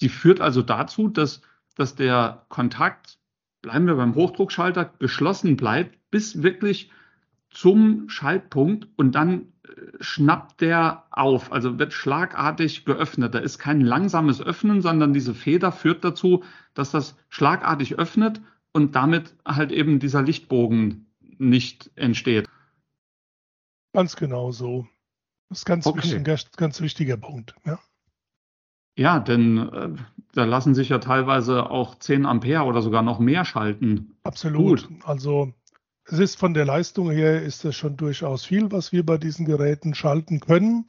Die 0.05 0.11
führt 0.11 0.41
also 0.41 0.63
dazu, 0.63 1.09
dass, 1.09 1.41
dass 1.75 1.97
der 1.97 2.45
Kontakt 2.49 3.19
bleiben 3.65 3.87
wir 3.87 3.95
beim 3.95 4.15
Hochdruckschalter, 4.15 4.93
geschlossen 4.99 5.57
bleibt, 5.57 5.99
bis 6.11 6.43
wirklich 6.43 6.91
zum 7.49 8.11
Schaltpunkt 8.11 8.87
und 8.97 9.15
dann 9.15 9.53
äh, 9.67 9.71
schnappt 10.01 10.61
der 10.61 11.07
auf, 11.11 11.51
also 11.51 11.79
wird 11.79 11.95
schlagartig 11.95 12.85
geöffnet. 12.85 13.35
Da 13.35 13.39
ist 13.39 13.59
kein 13.59 13.81
langsames 13.81 14.43
Öffnen, 14.43 14.83
sondern 14.83 15.15
diese 15.15 15.35
Feder 15.35 15.73
führt 15.73 16.05
dazu, 16.05 16.45
dass 16.75 16.91
das 16.91 17.17
schlagartig 17.31 17.99
öffnet 17.99 18.43
und 18.73 18.97
damit 18.97 19.35
halt 19.47 19.73
eben 19.73 19.99
dieser 19.99 20.21
Lichtbogen 20.21 21.07
nicht 21.39 21.91
entsteht. 21.95 22.47
Ganz 23.95 24.15
genau 24.17 24.53
so. 24.53 24.87
Das 25.49 25.61
ist 25.61 25.65
ganz, 25.65 25.87
okay. 25.87 25.99
wichtig, 25.99 26.17
ein 26.17 26.25
ganz, 26.25 26.53
ganz 26.53 26.81
wichtiger 26.83 27.17
Punkt. 27.17 27.55
Ja. 27.65 27.79
Ja, 28.97 29.19
denn 29.19 29.59
äh, 29.59 29.89
da 30.33 30.45
lassen 30.45 30.75
sich 30.75 30.89
ja 30.89 30.99
teilweise 30.99 31.71
auch 31.71 31.99
10 31.99 32.27
Ampere 32.27 32.65
oder 32.65 32.83
sogar 32.83 33.03
noch 33.03 33.19
mehr 33.19 33.45
schalten. 33.45 34.17
Absolut. 34.23 34.89
Gut. 34.89 34.99
Also 35.05 35.53
es 36.07 36.19
ist 36.19 36.39
von 36.39 36.55
der 36.55 36.65
Leistung 36.65 37.11
her 37.11 37.43
ist 37.43 37.65
das 37.65 37.75
schon 37.75 37.97
durchaus 37.97 38.45
viel, 38.45 38.71
was 38.71 38.93
wir 38.93 39.05
bei 39.05 39.19
diesen 39.19 39.47
Geräten 39.47 39.95
schalten 39.95 40.41
können. 40.41 40.87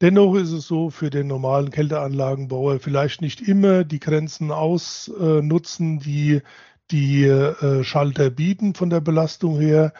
Dennoch 0.00 0.34
ist 0.34 0.52
es 0.52 0.66
so 0.66 0.90
für 0.90 1.08
den 1.08 1.28
normalen 1.28 1.70
Kälteanlagenbauer 1.70 2.78
vielleicht 2.80 3.22
nicht 3.22 3.40
immer 3.40 3.84
die 3.84 4.00
Grenzen 4.00 4.50
ausnutzen, 4.50 6.00
die 6.00 6.42
die 6.90 7.24
äh, 7.24 7.82
Schalter 7.82 8.28
bieten 8.28 8.74
von 8.74 8.90
der 8.90 9.00
Belastung 9.00 9.58
her. 9.58 9.94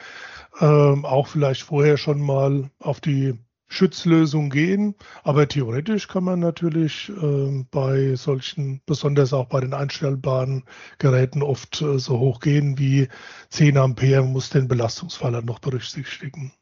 Ähm, 0.61 1.05
auch 1.05 1.29
vielleicht 1.29 1.63
vorher 1.63 1.97
schon 1.97 2.21
mal 2.21 2.71
auf 2.79 3.01
die 3.01 3.39
Schutzlösung 3.69 4.51
gehen. 4.51 4.95
Aber 5.23 5.49
theoretisch 5.49 6.09
kann 6.09 6.25
man 6.25 6.41
natürlich 6.41 7.11
äh, 7.11 7.65
bei 7.71 8.15
solchen, 8.15 8.81
besonders 8.87 9.33
auch 9.33 9.47
bei 9.47 9.61
den 9.61 9.75
einstellbaren 9.75 10.65
Geräten, 10.99 11.43
oft 11.43 11.81
äh, 11.83 11.99
so 11.99 12.19
hoch 12.19 12.41
gehen 12.41 12.79
wie 12.79 13.09
10 13.51 13.77
Ampere, 13.77 14.23
muss 14.23 14.51
den 14.51 14.69
Belastungsfall 14.69 15.43
noch 15.43 15.59
berücksichtigen. 15.59 16.53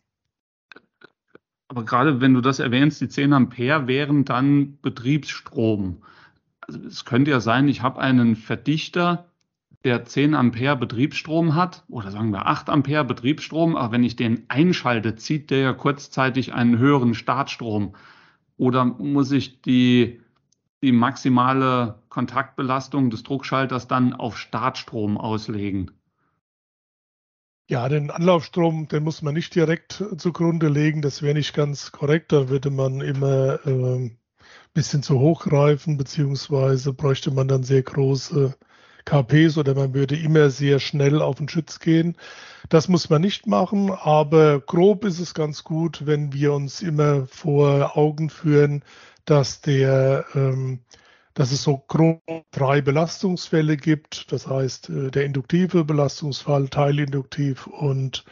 Aber 1.68 1.84
gerade 1.84 2.20
wenn 2.20 2.34
du 2.34 2.42
das 2.42 2.58
erwähnst, 2.58 3.00
die 3.00 3.08
10 3.08 3.32
Ampere 3.32 3.86
wären 3.86 4.24
dann 4.24 4.78
Betriebsstrom. 4.82 6.02
Also 6.60 6.80
es 6.80 7.04
könnte 7.04 7.30
ja 7.30 7.40
sein, 7.40 7.66
ich 7.66 7.82
habe 7.82 8.00
einen 8.00 8.36
Verdichter, 8.36 9.31
der 9.84 10.04
10 10.04 10.34
Ampere 10.34 10.76
Betriebsstrom 10.76 11.54
hat, 11.54 11.84
oder 11.88 12.10
sagen 12.10 12.30
wir 12.30 12.46
8 12.46 12.70
Ampere 12.70 13.04
Betriebsstrom, 13.04 13.76
aber 13.76 13.92
wenn 13.92 14.04
ich 14.04 14.16
den 14.16 14.44
einschalte, 14.48 15.16
zieht 15.16 15.50
der 15.50 15.58
ja 15.58 15.72
kurzzeitig 15.72 16.54
einen 16.54 16.78
höheren 16.78 17.14
Startstrom. 17.14 17.94
Oder 18.56 18.84
muss 18.84 19.32
ich 19.32 19.60
die, 19.62 20.20
die 20.82 20.92
maximale 20.92 22.02
Kontaktbelastung 22.10 23.10
des 23.10 23.24
Druckschalters 23.24 23.88
dann 23.88 24.12
auf 24.12 24.38
Startstrom 24.38 25.18
auslegen? 25.18 25.90
Ja, 27.68 27.88
den 27.88 28.10
Anlaufstrom, 28.10 28.86
den 28.88 29.02
muss 29.02 29.22
man 29.22 29.34
nicht 29.34 29.54
direkt 29.54 30.04
zugrunde 30.18 30.68
legen. 30.68 31.00
Das 31.00 31.22
wäre 31.22 31.34
nicht 31.34 31.54
ganz 31.54 31.90
korrekt. 31.90 32.30
Da 32.30 32.48
würde 32.48 32.70
man 32.70 33.00
immer 33.00 33.64
äh, 33.66 33.96
ein 33.96 34.18
bisschen 34.74 35.02
zu 35.02 35.18
hoch 35.18 35.44
greifen, 35.44 35.96
beziehungsweise 35.96 36.92
bräuchte 36.92 37.30
man 37.30 37.48
dann 37.48 37.62
sehr 37.62 37.82
große 37.82 38.54
KPs 39.04 39.58
oder 39.58 39.74
man 39.74 39.94
würde 39.94 40.16
immer 40.16 40.50
sehr 40.50 40.78
schnell 40.80 41.22
auf 41.22 41.36
den 41.36 41.48
Schütz 41.48 41.78
gehen. 41.80 42.16
Das 42.68 42.88
muss 42.88 43.10
man 43.10 43.22
nicht 43.22 43.46
machen, 43.46 43.90
aber 43.90 44.60
grob 44.60 45.04
ist 45.04 45.18
es 45.18 45.34
ganz 45.34 45.64
gut, 45.64 46.06
wenn 46.06 46.32
wir 46.32 46.52
uns 46.52 46.80
immer 46.82 47.26
vor 47.26 47.96
Augen 47.96 48.30
führen, 48.30 48.84
dass 49.24 49.60
der 49.60 50.24
ähm, 50.34 50.80
dass 51.34 51.50
es 51.50 51.62
so 51.62 51.78
grob 51.88 52.20
drei 52.50 52.80
Belastungsfälle 52.80 53.76
gibt. 53.76 54.30
Das 54.32 54.46
heißt, 54.46 54.90
äh, 54.90 55.10
der 55.10 55.24
induktive 55.24 55.84
Belastungsfall, 55.84 56.68
teilinduktiv 56.68 57.66
und 57.66 58.24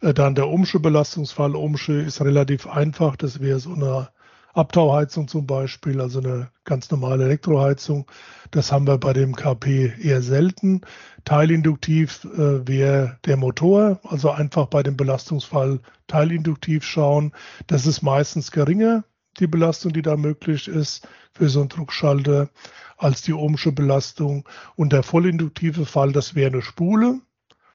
äh, 0.00 0.12
dann 0.14 0.34
der 0.34 0.48
Ohmsche 0.48 0.80
Belastungsfall. 0.80 1.54
Ohmsche 1.54 1.94
ist 1.94 2.20
relativ 2.20 2.66
einfach. 2.66 3.16
Das 3.16 3.40
wäre 3.40 3.60
so 3.60 3.72
eine 3.74 4.08
Abtauheizung 4.52 5.28
zum 5.28 5.46
Beispiel, 5.46 6.00
also 6.00 6.20
eine 6.20 6.50
ganz 6.64 6.90
normale 6.90 7.24
Elektroheizung. 7.24 8.10
Das 8.50 8.72
haben 8.72 8.86
wir 8.86 8.98
bei 8.98 9.12
dem 9.12 9.34
KP 9.34 9.92
eher 10.00 10.22
selten. 10.22 10.80
Teilinduktiv 11.24 12.24
äh, 12.24 12.66
wäre 12.66 13.18
der 13.26 13.36
Motor, 13.36 14.00
also 14.04 14.30
einfach 14.30 14.66
bei 14.66 14.82
dem 14.82 14.96
Belastungsfall 14.96 15.80
teilinduktiv 16.08 16.84
schauen. 16.84 17.32
Das 17.66 17.86
ist 17.86 18.02
meistens 18.02 18.50
geringer, 18.50 19.04
die 19.38 19.46
Belastung, 19.46 19.92
die 19.92 20.02
da 20.02 20.16
möglich 20.16 20.68
ist 20.68 21.06
für 21.32 21.48
so 21.48 21.60
einen 21.60 21.68
Druckschalter, 21.68 22.50
als 22.96 23.22
die 23.22 23.32
ohmsche 23.32 23.72
Belastung. 23.72 24.48
Und 24.76 24.92
der 24.92 25.02
vollinduktive 25.02 25.86
Fall, 25.86 26.12
das 26.12 26.34
wäre 26.34 26.52
eine 26.52 26.62
Spule. 26.62 27.20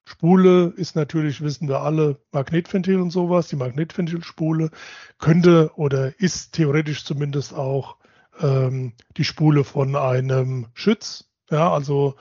Spule 0.05 0.73
ist 0.77 0.95
natürlich, 0.95 1.41
wissen 1.41 1.67
wir 1.67 1.81
alle, 1.81 2.19
Magnetventil 2.31 2.99
und 2.99 3.09
sowas. 3.09 3.47
Die 3.47 3.55
Magnetventilspule 3.55 4.69
könnte 5.17 5.71
oder 5.75 6.19
ist 6.19 6.53
theoretisch 6.53 7.03
zumindest 7.03 7.53
auch 7.53 7.97
ähm, 8.39 8.93
die 9.17 9.23
Spule 9.23 9.63
von 9.63 9.95
einem 9.95 10.67
Schütz. 10.73 11.25
Ja, 11.49 11.73
also 11.73 12.15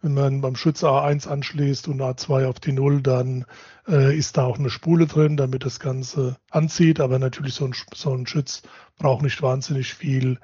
wenn 0.00 0.14
man 0.14 0.40
beim 0.40 0.56
Schütz 0.56 0.84
A1 0.84 1.26
anschließt 1.28 1.88
und 1.88 2.00
A2 2.00 2.46
auf 2.46 2.60
die 2.60 2.72
Null, 2.72 3.02
dann 3.02 3.46
äh, 3.88 4.16
ist 4.16 4.36
da 4.36 4.44
auch 4.44 4.58
eine 4.58 4.70
Spule 4.70 5.06
drin, 5.06 5.36
damit 5.36 5.64
das 5.64 5.80
Ganze 5.80 6.36
anzieht. 6.50 7.00
Aber 7.00 7.18
natürlich 7.18 7.54
so 7.54 7.64
ein, 7.66 7.74
so 7.94 8.14
ein 8.14 8.26
Schütz 8.26 8.62
braucht 8.98 9.22
nicht 9.22 9.42
wahnsinnig 9.42 9.94
viel 9.94 10.38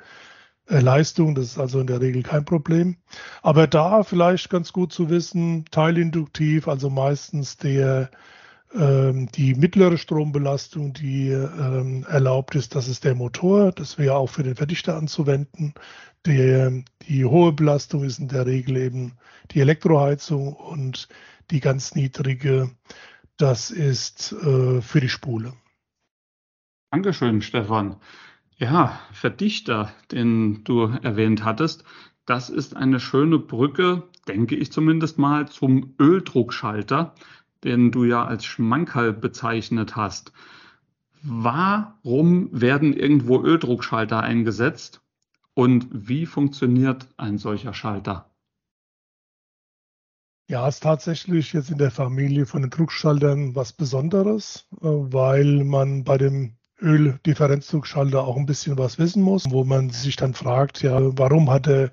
Leistung. 0.68 1.34
Das 1.34 1.44
ist 1.46 1.58
also 1.58 1.80
in 1.80 1.86
der 1.86 2.00
Regel 2.00 2.22
kein 2.22 2.44
Problem. 2.44 2.96
Aber 3.42 3.66
da 3.66 4.02
vielleicht 4.02 4.50
ganz 4.50 4.72
gut 4.72 4.92
zu 4.92 5.10
wissen, 5.10 5.64
teilinduktiv, 5.70 6.68
also 6.68 6.90
meistens 6.90 7.56
der 7.56 8.10
Ähm, 8.76 9.28
die 9.30 9.54
mittlere 9.54 9.96
Strombelastung, 9.98 10.94
die 10.94 11.28
ähm, 11.30 12.04
erlaubt 12.08 12.56
ist, 12.56 12.74
das 12.74 12.88
ist 12.88 13.04
der 13.04 13.14
Motor. 13.14 13.70
Das 13.70 13.98
wäre 13.98 14.16
auch 14.16 14.28
für 14.28 14.42
den 14.42 14.56
Verdichter 14.56 14.96
anzuwenden. 14.96 15.74
Der, 16.26 16.72
die 17.06 17.24
hohe 17.24 17.52
Belastung 17.52 18.02
ist 18.02 18.18
in 18.18 18.26
der 18.26 18.46
Regel 18.46 18.76
eben 18.78 19.12
die 19.52 19.60
Elektroheizung 19.60 20.54
und 20.54 21.08
die 21.52 21.60
ganz 21.60 21.94
niedrige, 21.94 22.70
das 23.36 23.70
ist 23.70 24.32
äh, 24.32 24.80
für 24.80 25.00
die 25.00 25.08
Spule. 25.08 25.52
Dankeschön, 26.90 27.42
Stefan. 27.42 28.00
Ja, 28.56 29.00
Verdichter, 29.12 29.92
den 30.12 30.64
du 30.64 30.84
erwähnt 31.02 31.44
hattest, 31.44 31.84
das 32.24 32.50
ist 32.50 32.76
eine 32.76 33.00
schöne 33.00 33.38
Brücke, 33.38 34.04
denke 34.28 34.54
ich 34.56 34.72
zumindest 34.72 35.18
mal, 35.18 35.48
zum 35.48 35.94
Öldruckschalter 36.00 37.14
den 37.64 37.90
du 37.90 38.04
ja 38.04 38.24
als 38.24 38.44
Schmankerl 38.44 39.12
bezeichnet 39.12 39.96
hast. 39.96 40.32
Warum 41.22 42.48
werden 42.52 42.92
irgendwo 42.92 43.42
Öldruckschalter 43.42 44.20
eingesetzt 44.20 45.00
und 45.54 45.88
wie 45.90 46.26
funktioniert 46.26 47.08
ein 47.16 47.38
solcher 47.38 47.72
Schalter? 47.72 48.30
Ja, 50.46 50.68
ist 50.68 50.82
tatsächlich 50.82 51.54
jetzt 51.54 51.70
in 51.70 51.78
der 51.78 51.90
Familie 51.90 52.44
von 52.44 52.60
den 52.60 52.70
Druckschaltern 52.70 53.54
was 53.54 53.72
Besonderes, 53.72 54.68
äh, 54.72 54.84
weil 54.84 55.64
man 55.64 56.04
bei 56.04 56.18
dem 56.18 56.58
Öldifferenzdruckschalter 56.84 58.24
auch 58.24 58.36
ein 58.36 58.46
bisschen 58.46 58.78
was 58.78 58.98
wissen 58.98 59.22
muss, 59.22 59.50
wo 59.50 59.64
man 59.64 59.90
sich 59.90 60.16
dann 60.16 60.34
fragt, 60.34 60.82
ja, 60.82 60.98
warum 61.18 61.50
hat 61.50 61.66
der 61.66 61.90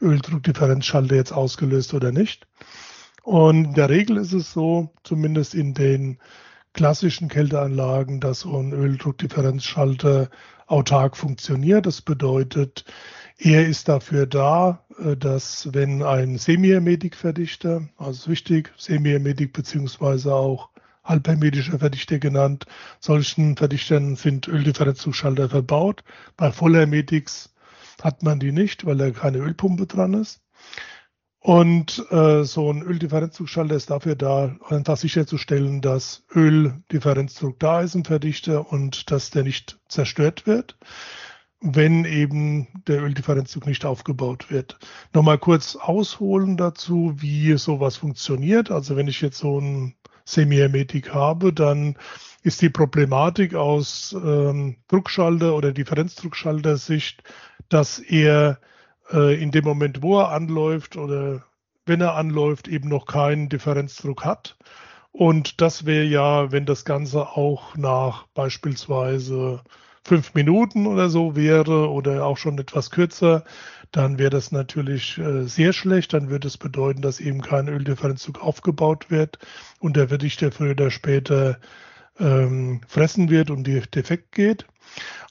Öldruckdifferenzschalter 0.00 1.16
jetzt 1.16 1.32
ausgelöst 1.32 1.94
oder 1.94 2.12
nicht? 2.12 2.46
Und 3.22 3.64
in 3.64 3.74
der 3.74 3.88
Regel 3.88 4.18
ist 4.18 4.34
es 4.34 4.52
so, 4.52 4.90
zumindest 5.02 5.54
in 5.54 5.72
den 5.72 6.18
klassischen 6.74 7.28
Kälteanlagen, 7.28 8.20
dass 8.20 8.40
so 8.40 8.58
ein 8.58 8.72
Öldruckdifferenzschalter 8.72 10.28
autark 10.66 11.16
funktioniert. 11.16 11.86
Das 11.86 12.02
bedeutet, 12.02 12.84
er 13.38 13.66
ist 13.66 13.88
dafür 13.88 14.26
da, 14.26 14.84
äh, 14.98 15.16
dass 15.16 15.72
wenn 15.72 16.02
ein 16.02 16.36
Semihermetikverdichter, 16.36 17.88
also 17.96 18.30
wichtig, 18.30 18.72
Semihermetik 18.76 19.52
beziehungsweise 19.52 20.34
auch 20.34 20.70
halbhermetischer 21.04 21.78
Verdichter 21.78 22.18
genannt, 22.18 22.66
solchen 22.98 23.56
Verdichtern 23.56 24.16
sind 24.16 24.48
Öldifferenzzuschalter 24.48 25.50
verbaut. 25.50 26.02
Bei 26.36 26.50
Vollhermetics 26.50 27.54
hat 28.02 28.22
man 28.22 28.40
die 28.40 28.52
nicht, 28.52 28.86
weil 28.86 28.96
da 28.96 29.10
keine 29.10 29.38
Ölpumpe 29.38 29.86
dran 29.86 30.14
ist. 30.14 30.40
Und 31.44 32.02
äh, 32.10 32.42
so 32.44 32.72
ein 32.72 32.80
Öldifferenzdruckschalter 32.80 33.74
ist 33.74 33.90
dafür 33.90 34.16
da, 34.16 34.56
einfach 34.70 34.96
sicherzustellen, 34.96 35.82
dass 35.82 36.24
Öldifferenzdruck 36.34 37.60
da 37.60 37.82
ist 37.82 37.94
im 37.94 38.06
Verdichter 38.06 38.72
und 38.72 39.10
dass 39.10 39.28
der 39.28 39.42
nicht 39.42 39.78
zerstört 39.86 40.46
wird, 40.46 40.78
wenn 41.60 42.06
eben 42.06 42.68
der 42.86 43.02
Öldifferenzdruck 43.02 43.66
nicht 43.66 43.84
aufgebaut 43.84 44.50
wird. 44.50 44.78
Nochmal 45.12 45.36
kurz 45.36 45.76
ausholen 45.76 46.56
dazu, 46.56 47.12
wie 47.18 47.58
sowas 47.58 47.96
funktioniert. 47.96 48.70
Also 48.70 48.96
wenn 48.96 49.08
ich 49.08 49.20
jetzt 49.20 49.36
so 49.36 49.60
ein 49.60 49.94
Semihermetik 50.24 51.12
habe, 51.12 51.52
dann 51.52 51.96
ist 52.42 52.62
die 52.62 52.70
Problematik 52.70 53.54
aus 53.54 54.12
ähm, 54.12 54.76
Druckschalter 54.88 55.54
oder 55.54 55.72
Differenzdruckschalter-Sicht, 55.72 57.22
dass 57.68 57.98
er 57.98 58.58
äh, 59.12 59.40
in 59.40 59.50
dem 59.50 59.64
Moment, 59.64 60.02
wo 60.02 60.20
er 60.20 60.30
anläuft 60.30 60.96
oder 60.96 61.44
wenn 61.86 62.00
er 62.00 62.14
anläuft, 62.14 62.68
eben 62.68 62.88
noch 62.88 63.06
keinen 63.06 63.48
Differenzdruck 63.48 64.24
hat. 64.24 64.56
Und 65.12 65.60
das 65.60 65.86
wäre 65.86 66.04
ja, 66.04 66.50
wenn 66.50 66.66
das 66.66 66.84
Ganze 66.84 67.28
auch 67.28 67.76
nach 67.76 68.26
beispielsweise 68.34 69.62
fünf 70.04 70.34
Minuten 70.34 70.86
oder 70.86 71.08
so 71.08 71.34
wäre 71.34 71.90
oder 71.90 72.24
auch 72.24 72.36
schon 72.36 72.58
etwas 72.58 72.90
kürzer, 72.90 73.44
dann 73.90 74.18
wäre 74.18 74.30
das 74.30 74.52
natürlich 74.52 75.18
äh, 75.18 75.44
sehr 75.44 75.72
schlecht. 75.72 76.12
Dann 76.12 76.28
würde 76.28 76.48
es 76.48 76.58
bedeuten, 76.58 77.00
dass 77.00 77.20
eben 77.20 77.40
kein 77.40 77.68
Öldifferenzzug 77.68 78.42
aufgebaut 78.42 79.10
wird 79.10 79.38
und 79.80 79.96
der 79.96 80.08
Verdichter 80.08 80.52
früher 80.52 80.72
oder 80.72 80.90
später 80.90 81.58
ähm, 82.18 82.80
fressen 82.86 83.30
wird 83.30 83.50
und 83.50 83.64
defekt 83.66 84.32
geht. 84.32 84.66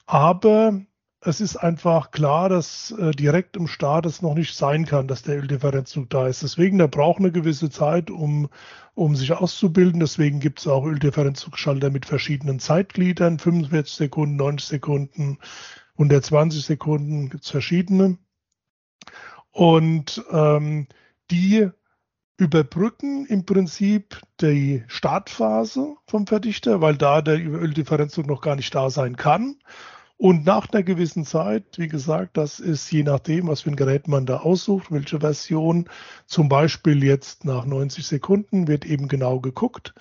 Aber 0.06 0.82
es 1.25 1.42
ist 1.42 1.56
einfach 1.58 2.12
klar, 2.12 2.50
dass 2.50 2.92
äh, 2.92 3.12
direkt 3.12 3.55
im 3.55 3.68
Start 3.68 4.05
es 4.05 4.22
noch 4.22 4.36
nicht 4.36 4.55
sein 4.55 4.86
kann, 4.86 5.07
dass 5.07 5.24
der 5.24 5.38
Öldifferenzzug 5.38 6.09
da 6.09 6.27
ist. 6.27 6.44
Deswegen, 6.44 6.77
der 6.77 6.88
braucht 6.88 7.20
eine 7.20 7.31
gewisse 7.31 7.70
Zeit, 7.70 8.09
um, 8.12 8.50
um 8.94 9.16
sich 9.16 9.31
auszubilden. 9.31 10.00
Deswegen 10.00 10.40
gibt 10.40 10.59
es 10.59 10.68
auch 10.68 10.86
Öldifferenzzugschalter 10.86 11.90
mit 11.90 12.05
verschiedenen 12.05 12.59
Zeitgliedern, 12.59 13.40
45 13.40 13.96
Sekunden, 13.96 14.36
90 14.36 14.68
Sekunden, 14.68 15.38
120 15.94 16.66
Sekunden, 16.66 17.29
gibt 17.29 17.46
es 17.46 17.51
verschiedene. 17.51 18.18
Und 19.51 20.24
ähm, 20.31 20.88
die 21.31 21.70
überbrücken 22.38 23.25
im 23.27 23.46
Prinzip 23.46 24.20
die 24.42 24.83
Startphase 24.88 25.96
vom 26.07 26.27
Verdichter, 26.27 26.81
weil 26.81 26.98
da 26.98 27.22
der 27.22 27.40
Öldifferenzzug 27.40 28.27
noch 28.27 28.42
gar 28.42 28.55
nicht 28.55 28.74
da 28.74 28.90
sein 28.90 29.16
kann. 29.16 29.57
Und 30.24 30.46
nach 30.46 30.70
einer 30.72 30.83
gewissen 30.83 31.25
Zeit, 31.25 31.66
wie 31.75 31.90
gesagt, 31.90 32.38
das 32.38 32.62
ist 32.62 32.90
je 32.94 33.03
nachdem, 33.03 33.48
was 33.50 33.59
für 33.59 33.72
ein 33.72 33.75
Gerät 33.75 34.07
man 34.07 34.25
da 34.25 34.38
aussucht, 34.38 34.90
welche 34.90 35.20
Version, 35.20 35.90
zum 36.27 36.48
Beispiel 36.48 37.03
jetzt 37.03 37.44
nach 37.44 37.66
90 37.66 38.07
Sekunden 38.07 38.70
wird 38.70 38.86
eben 38.86 39.09
genau 39.09 39.42
geguckt, 39.42 39.94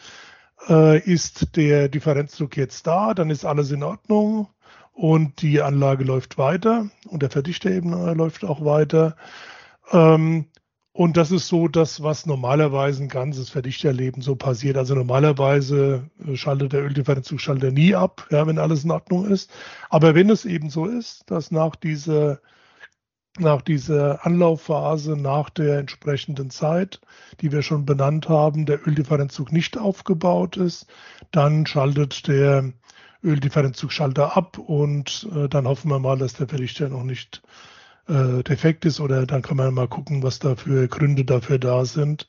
äh, 0.69 1.01
ist 1.01 1.57
der 1.57 1.89
Differenzdruck 1.89 2.57
jetzt 2.57 2.87
da, 2.87 3.15
dann 3.15 3.31
ist 3.31 3.45
alles 3.45 3.73
in 3.73 3.83
Ordnung 3.83 4.47
und 4.93 5.43
die 5.43 5.61
Anlage 5.61 6.05
läuft 6.05 6.39
weiter 6.39 6.89
und 7.09 7.25
der 7.25 7.31
Verdichter 7.31 7.73
eben 7.73 7.93
äh, 7.93 8.15
läuft 8.15 8.45
auch 8.45 8.65
weiter. 8.65 9.17
Ähm, 9.91 10.45
und 10.95 11.17
das 11.17 11.31
ist 11.31 11.49
so 11.49 11.69
das, 11.69 12.03
was 12.03 12.27
normalerweise 12.27 13.03
ein 13.03 13.09
ganzes 13.09 13.49
Verdichterleben 13.49 14.21
so 14.21 14.37
passiert. 14.37 14.77
Also 14.77 14.95
normalerweise 14.95 16.11
äh, 16.27 16.37
schaltet 16.37 16.75
der 16.75 16.83
Öldifferenzzuschalter 16.83 17.71
nie 17.71 17.95
ab, 17.95 18.27
ja, 18.31 18.47
wenn 18.47 18.59
alles 18.59 18.85
in 18.85 18.91
Ordnung 18.91 19.27
ist. 19.27 19.51
Aber 19.89 20.15
wenn 20.15 20.29
es 20.29 20.45
eben 20.45 20.69
so 20.69 20.85
ist, 20.85 21.31
dass 21.31 21.51
nach 21.51 21.77
dieser, 21.77 22.41
nach 23.39 23.63
dieser 23.63 24.27
Anlaufphase, 24.27 25.17
nach 25.17 25.49
der 25.49 25.79
entsprechenden 25.79 26.51
Zeit, 26.51 27.01
die 27.41 27.53
wir 27.53 27.63
schon 27.63 27.87
benannt 27.87 28.29
haben, 28.29 28.67
der 28.67 28.87
Öldifferenzzug 28.87 29.51
nicht 29.51 29.79
aufgebaut 29.79 30.59
ist, 30.59 30.87
dann 31.31 31.65
schaltet 31.65 32.29
der 32.29 32.71
Öldifferenzzugschalter 33.25 34.37
ab 34.37 34.59
und 34.59 35.27
äh, 35.35 35.49
dann 35.49 35.67
hoffen 35.67 35.91
wir 35.91 36.01
mal, 36.01 36.19
dass 36.19 36.35
der 36.35 36.49
Verdichter 36.49 36.91
noch 36.91 37.05
nicht 37.05 37.41
äh, 37.45 37.82
defekt 38.09 38.85
ist 38.85 39.01
oder 39.01 39.27
dann 39.27 39.43
kann 39.43 39.57
man 39.57 39.75
mal 39.75 39.89
gucken, 39.89 40.23
was 40.23 40.39
da 40.39 40.57
für 40.57 40.89
Gründe 40.89 41.25
dafür 41.25 41.59
da 41.59 41.85
sind. 41.85 42.29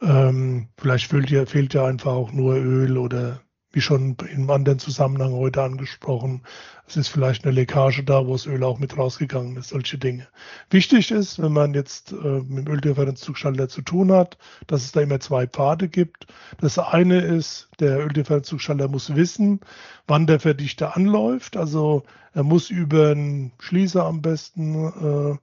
Ähm, 0.00 0.68
vielleicht 0.78 1.10
fehlt 1.10 1.30
ja, 1.30 1.46
fehlt 1.46 1.74
ja 1.74 1.86
einfach 1.86 2.12
auch 2.12 2.32
nur 2.32 2.56
Öl 2.56 2.98
oder 2.98 3.40
wie 3.72 3.80
schon 3.80 4.16
im 4.30 4.50
anderen 4.50 4.78
Zusammenhang 4.78 5.32
heute 5.32 5.62
angesprochen, 5.62 6.42
es 6.86 6.96
ist 6.96 7.08
vielleicht 7.08 7.44
eine 7.44 7.54
Leckage 7.54 8.04
da, 8.04 8.26
wo 8.26 8.32
das 8.32 8.46
Öl 8.46 8.62
auch 8.64 8.78
mit 8.78 8.98
rausgegangen 8.98 9.56
ist, 9.56 9.70
solche 9.70 9.96
Dinge. 9.96 10.28
Wichtig 10.70 11.10
ist, 11.10 11.40
wenn 11.40 11.52
man 11.52 11.72
jetzt 11.72 12.12
äh, 12.12 12.14
mit 12.14 12.66
dem 12.66 12.72
Öldifferenzzugschalter 12.74 13.68
zu 13.68 13.80
tun 13.80 14.12
hat, 14.12 14.36
dass 14.66 14.84
es 14.84 14.92
da 14.92 15.00
immer 15.00 15.20
zwei 15.20 15.46
Pfade 15.46 15.88
gibt. 15.88 16.26
Das 16.60 16.78
eine 16.78 17.20
ist, 17.20 17.70
der 17.80 17.98
Öldifferenzzugschalter 17.98 18.88
muss 18.88 19.14
wissen, 19.14 19.60
wann 20.06 20.26
der 20.26 20.38
Verdichter 20.38 20.96
anläuft. 20.96 21.56
Also 21.56 22.02
er 22.34 22.42
muss 22.42 22.68
über 22.68 23.10
einen 23.10 23.52
Schließer 23.58 24.04
am 24.04 24.20
besten 24.20 25.32
äh, 25.32 25.38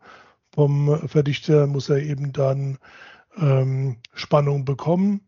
vom 0.54 1.08
Verdichter, 1.08 1.65
muss 1.65 1.89
er 1.89 2.04
eben 2.04 2.32
dann 2.32 2.78
ähm, 3.38 3.98
Spannung 4.13 4.65
bekommen 4.65 5.22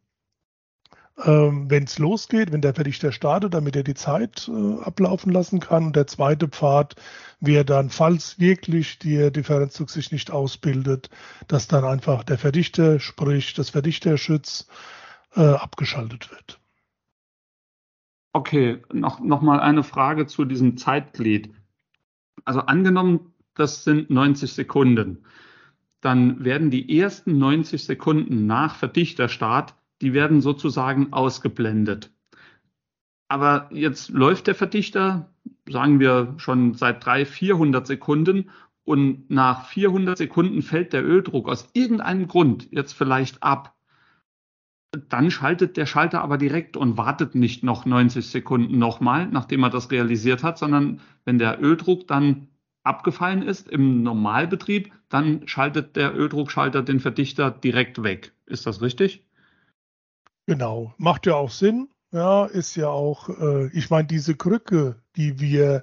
ähm, 1.25 1.69
wenn 1.69 1.83
es 1.83 1.99
losgeht, 1.99 2.51
wenn 2.51 2.61
der 2.61 2.73
Verdichter 2.73 3.11
startet, 3.11 3.53
damit 3.53 3.75
er 3.75 3.83
die 3.83 3.93
Zeit 3.93 4.49
äh, 4.49 4.81
ablaufen 4.81 5.31
lassen 5.31 5.59
kann. 5.59 5.87
Und 5.87 5.95
der 5.95 6.07
zweite 6.07 6.47
Pfad 6.47 6.95
wäre 7.39 7.65
dann, 7.65 7.89
falls 7.89 8.39
wirklich 8.39 8.99
der 8.99 9.31
Differenzzug 9.31 9.89
sich 9.89 10.11
nicht 10.11 10.31
ausbildet, 10.31 11.09
dass 11.47 11.67
dann 11.67 11.83
einfach 11.83 12.23
der 12.23 12.37
Verdichter, 12.37 12.99
sprich 12.99 13.53
das 13.53 13.69
Verdichterschütz, 13.69 14.67
äh, 15.35 15.41
abgeschaltet 15.41 16.31
wird. 16.31 16.59
Okay, 18.33 18.81
noch, 18.93 19.19
noch 19.19 19.41
mal 19.41 19.59
eine 19.59 19.83
Frage 19.83 20.25
zu 20.25 20.45
diesem 20.45 20.77
Zeitglied. 20.77 21.53
Also 22.45 22.61
angenommen, 22.61 23.33
das 23.55 23.83
sind 23.83 24.09
90 24.09 24.53
Sekunden, 24.53 25.25
dann 25.99 26.43
werden 26.43 26.71
die 26.71 26.97
ersten 26.99 27.37
90 27.37 27.83
Sekunden 27.83 28.47
nach 28.47 28.75
Verdichterstart 28.75 29.75
die 30.01 30.13
werden 30.13 30.41
sozusagen 30.41 31.13
ausgeblendet. 31.13 32.11
Aber 33.27 33.69
jetzt 33.71 34.09
läuft 34.09 34.47
der 34.47 34.55
Verdichter, 34.55 35.29
sagen 35.69 35.99
wir 36.01 36.33
schon 36.37 36.73
seit 36.73 37.05
300, 37.05 37.27
400 37.27 37.87
Sekunden 37.87 38.49
und 38.83 39.29
nach 39.29 39.67
400 39.67 40.17
Sekunden 40.17 40.61
fällt 40.61 40.91
der 40.91 41.05
Öldruck 41.05 41.47
aus 41.47 41.69
irgendeinem 41.73 42.27
Grund 42.27 42.67
jetzt 42.71 42.93
vielleicht 42.93 43.41
ab. 43.41 43.73
dann 45.07 45.31
schaltet 45.31 45.77
der 45.77 45.85
Schalter 45.85 46.21
aber 46.21 46.37
direkt 46.37 46.75
und 46.75 46.97
wartet 46.97 47.33
nicht 47.35 47.63
noch 47.63 47.85
90 47.85 48.27
Sekunden 48.27 48.77
nochmal, 48.77 49.27
nachdem 49.27 49.63
er 49.63 49.69
das 49.69 49.89
realisiert 49.91 50.43
hat, 50.43 50.57
sondern 50.57 50.99
wenn 51.23 51.39
der 51.39 51.61
Öldruck 51.63 52.07
dann 52.07 52.49
abgefallen 52.83 53.41
ist 53.41 53.69
im 53.69 54.03
Normalbetrieb, 54.03 54.91
dann 55.07 55.47
schaltet 55.47 55.95
der 55.95 56.13
Öldruckschalter 56.13 56.81
den 56.81 56.99
Verdichter 56.99 57.51
direkt 57.51 58.03
weg. 58.03 58.33
Ist 58.45 58.65
das 58.65 58.81
richtig? 58.81 59.25
Genau, 60.51 60.93
macht 60.97 61.27
ja 61.27 61.35
auch 61.35 61.49
Sinn. 61.49 61.87
Ja, 62.11 62.43
ist 62.43 62.75
ja 62.75 62.89
auch, 62.89 63.29
äh, 63.29 63.67
ich 63.67 63.89
meine, 63.89 64.09
diese 64.09 64.35
Krücke, 64.35 64.97
die 65.15 65.39
wir 65.39 65.81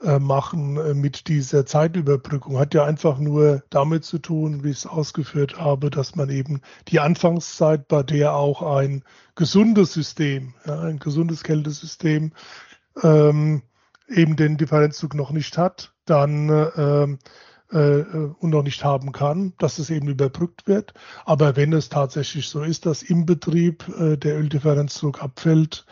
äh, 0.00 0.18
machen 0.18 0.78
äh, 0.78 0.94
mit 0.94 1.28
dieser 1.28 1.66
Zeitüberbrückung, 1.66 2.58
hat 2.58 2.72
ja 2.72 2.86
einfach 2.86 3.18
nur 3.18 3.62
damit 3.68 4.06
zu 4.06 4.16
tun, 4.18 4.64
wie 4.64 4.70
ich 4.70 4.78
es 4.78 4.86
ausgeführt 4.86 5.60
habe, 5.60 5.90
dass 5.90 6.16
man 6.16 6.30
eben 6.30 6.62
die 6.88 6.98
Anfangszeit, 6.98 7.88
bei 7.88 8.02
der 8.02 8.32
auch 8.32 8.62
ein 8.62 9.04
gesundes 9.34 9.92
System, 9.92 10.54
ja, 10.64 10.80
ein 10.80 10.98
gesundes 10.98 11.42
Kältesystem, 11.42 12.32
ähm, 13.02 13.60
eben 14.08 14.36
den 14.36 14.56
Differenzzug 14.56 15.14
noch 15.14 15.30
nicht 15.30 15.58
hat, 15.58 15.92
dann 16.06 16.48
äh, 16.48 17.16
äh, 17.70 18.02
und 18.38 18.50
noch 18.50 18.62
nicht 18.62 18.84
haben 18.84 19.12
kann, 19.12 19.52
dass 19.58 19.78
es 19.78 19.90
eben 19.90 20.08
überbrückt 20.08 20.66
wird. 20.66 20.94
Aber 21.24 21.56
wenn 21.56 21.72
es 21.72 21.88
tatsächlich 21.88 22.48
so 22.48 22.62
ist, 22.62 22.86
dass 22.86 23.02
im 23.02 23.26
Betrieb 23.26 23.88
äh, 23.98 24.16
der 24.16 24.36
Öldifferenzdruck 24.38 25.22
abfällt, 25.22 25.86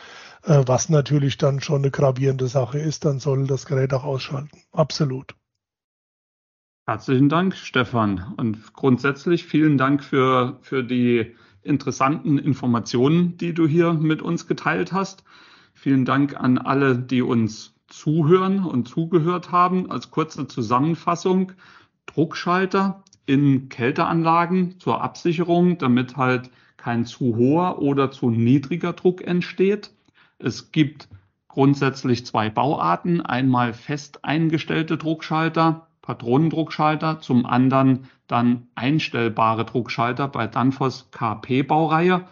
äh, 0.44 0.62
was 0.66 0.88
natürlich 0.88 1.38
dann 1.38 1.60
schon 1.60 1.82
eine 1.82 1.90
gravierende 1.90 2.48
Sache 2.48 2.78
ist, 2.78 3.04
dann 3.04 3.18
soll 3.18 3.46
das 3.46 3.66
Gerät 3.66 3.92
auch 3.92 4.04
ausschalten. 4.04 4.62
Absolut. 4.72 5.34
Herzlichen 6.86 7.30
Dank, 7.30 7.54
Stefan. 7.56 8.34
Und 8.36 8.74
grundsätzlich 8.74 9.44
vielen 9.44 9.78
Dank 9.78 10.04
für, 10.04 10.58
für 10.60 10.84
die 10.84 11.34
interessanten 11.62 12.36
Informationen, 12.36 13.38
die 13.38 13.54
du 13.54 13.66
hier 13.66 13.94
mit 13.94 14.20
uns 14.20 14.46
geteilt 14.46 14.92
hast. 14.92 15.24
Vielen 15.72 16.04
Dank 16.04 16.38
an 16.38 16.58
alle, 16.58 16.98
die 16.98 17.22
uns 17.22 17.73
zuhören 17.94 18.64
und 18.64 18.88
zugehört 18.88 19.52
haben. 19.52 19.90
Als 19.90 20.10
kurze 20.10 20.46
Zusammenfassung, 20.46 21.52
Druckschalter 22.06 23.02
in 23.26 23.68
Kälteanlagen 23.68 24.78
zur 24.80 25.00
Absicherung, 25.02 25.78
damit 25.78 26.16
halt 26.16 26.50
kein 26.76 27.06
zu 27.06 27.36
hoher 27.36 27.78
oder 27.80 28.10
zu 28.10 28.30
niedriger 28.30 28.92
Druck 28.92 29.22
entsteht. 29.22 29.90
Es 30.38 30.72
gibt 30.72 31.08
grundsätzlich 31.48 32.26
zwei 32.26 32.50
Bauarten. 32.50 33.22
Einmal 33.22 33.72
fest 33.72 34.24
eingestellte 34.24 34.98
Druckschalter, 34.98 35.86
Patronendruckschalter, 36.02 37.20
zum 37.20 37.46
anderen 37.46 38.10
dann 38.26 38.66
einstellbare 38.74 39.64
Druckschalter 39.64 40.28
bei 40.28 40.46
Danfoss 40.46 41.10
KP-Baureihe 41.12 42.26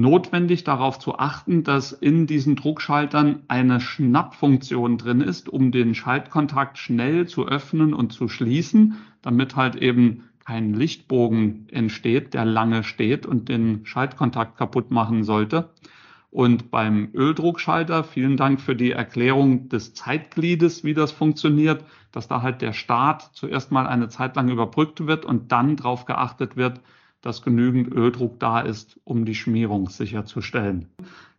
notwendig 0.00 0.64
darauf 0.64 0.98
zu 0.98 1.18
achten, 1.18 1.64
dass 1.64 1.92
in 1.92 2.26
diesen 2.26 2.56
Druckschaltern 2.56 3.42
eine 3.48 3.80
Schnappfunktion 3.80 4.98
drin 4.98 5.20
ist, 5.20 5.48
um 5.48 5.72
den 5.72 5.94
Schaltkontakt 5.94 6.78
schnell 6.78 7.26
zu 7.26 7.46
öffnen 7.46 7.94
und 7.94 8.12
zu 8.12 8.28
schließen, 8.28 8.96
damit 9.22 9.56
halt 9.56 9.76
eben 9.76 10.24
kein 10.44 10.74
Lichtbogen 10.74 11.68
entsteht, 11.70 12.34
der 12.34 12.44
lange 12.44 12.82
steht 12.82 13.26
und 13.26 13.48
den 13.48 13.86
Schaltkontakt 13.86 14.56
kaputt 14.56 14.90
machen 14.90 15.22
sollte. 15.22 15.70
Und 16.30 16.70
beim 16.70 17.10
Öldruckschalter, 17.12 18.04
vielen 18.04 18.38
Dank 18.38 18.60
für 18.60 18.74
die 18.74 18.92
Erklärung 18.92 19.68
des 19.68 19.92
Zeitgliedes, 19.92 20.82
wie 20.82 20.94
das 20.94 21.12
funktioniert, 21.12 21.84
dass 22.10 22.26
da 22.26 22.40
halt 22.40 22.62
der 22.62 22.72
Start 22.72 23.30
zuerst 23.34 23.70
mal 23.70 23.86
eine 23.86 24.08
Zeit 24.08 24.34
lang 24.36 24.48
überbrückt 24.48 25.06
wird 25.06 25.26
und 25.26 25.52
dann 25.52 25.76
darauf 25.76 26.06
geachtet 26.06 26.56
wird, 26.56 26.80
dass 27.22 27.42
genügend 27.42 27.92
Öldruck 27.92 28.38
da 28.38 28.60
ist, 28.60 29.00
um 29.04 29.24
die 29.24 29.34
Schmierung 29.34 29.88
sicherzustellen. 29.88 30.88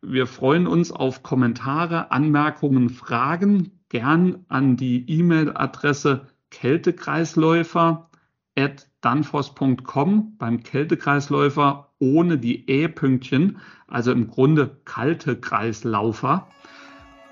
Wir 0.02 0.26
freuen 0.26 0.66
uns 0.66 0.92
auf 0.92 1.22
Kommentare, 1.22 2.12
Anmerkungen, 2.12 2.90
Fragen, 2.90 3.72
gern 3.90 4.46
an 4.48 4.76
die 4.76 5.08
E-Mail-Adresse 5.10 6.28
kältekreisläufer 6.50 8.10
at 8.56 8.88
danfoss.com 9.02 10.38
beim 10.38 10.64
Kältekreisläufer 10.64 11.90
ohne 12.00 12.38
die 12.38 12.70
E-Pünktchen, 12.70 13.58
also 13.88 14.12
im 14.12 14.28
Grunde 14.28 14.78
kalte 14.86 15.36
Kreislaufer. 15.36 16.48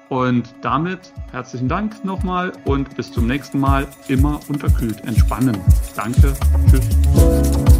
Und 0.10 0.54
damit 0.62 1.14
herzlichen 1.32 1.70
Dank 1.70 2.04
nochmal 2.04 2.52
und 2.66 2.98
bis 2.98 3.12
zum 3.14 3.28
nächsten 3.28 3.60
Mal. 3.60 3.88
Immer 4.10 4.42
unterkühlt 4.50 5.00
entspannen. 5.06 5.58
Danke. 5.96 6.34
Tschüss. 6.70 7.71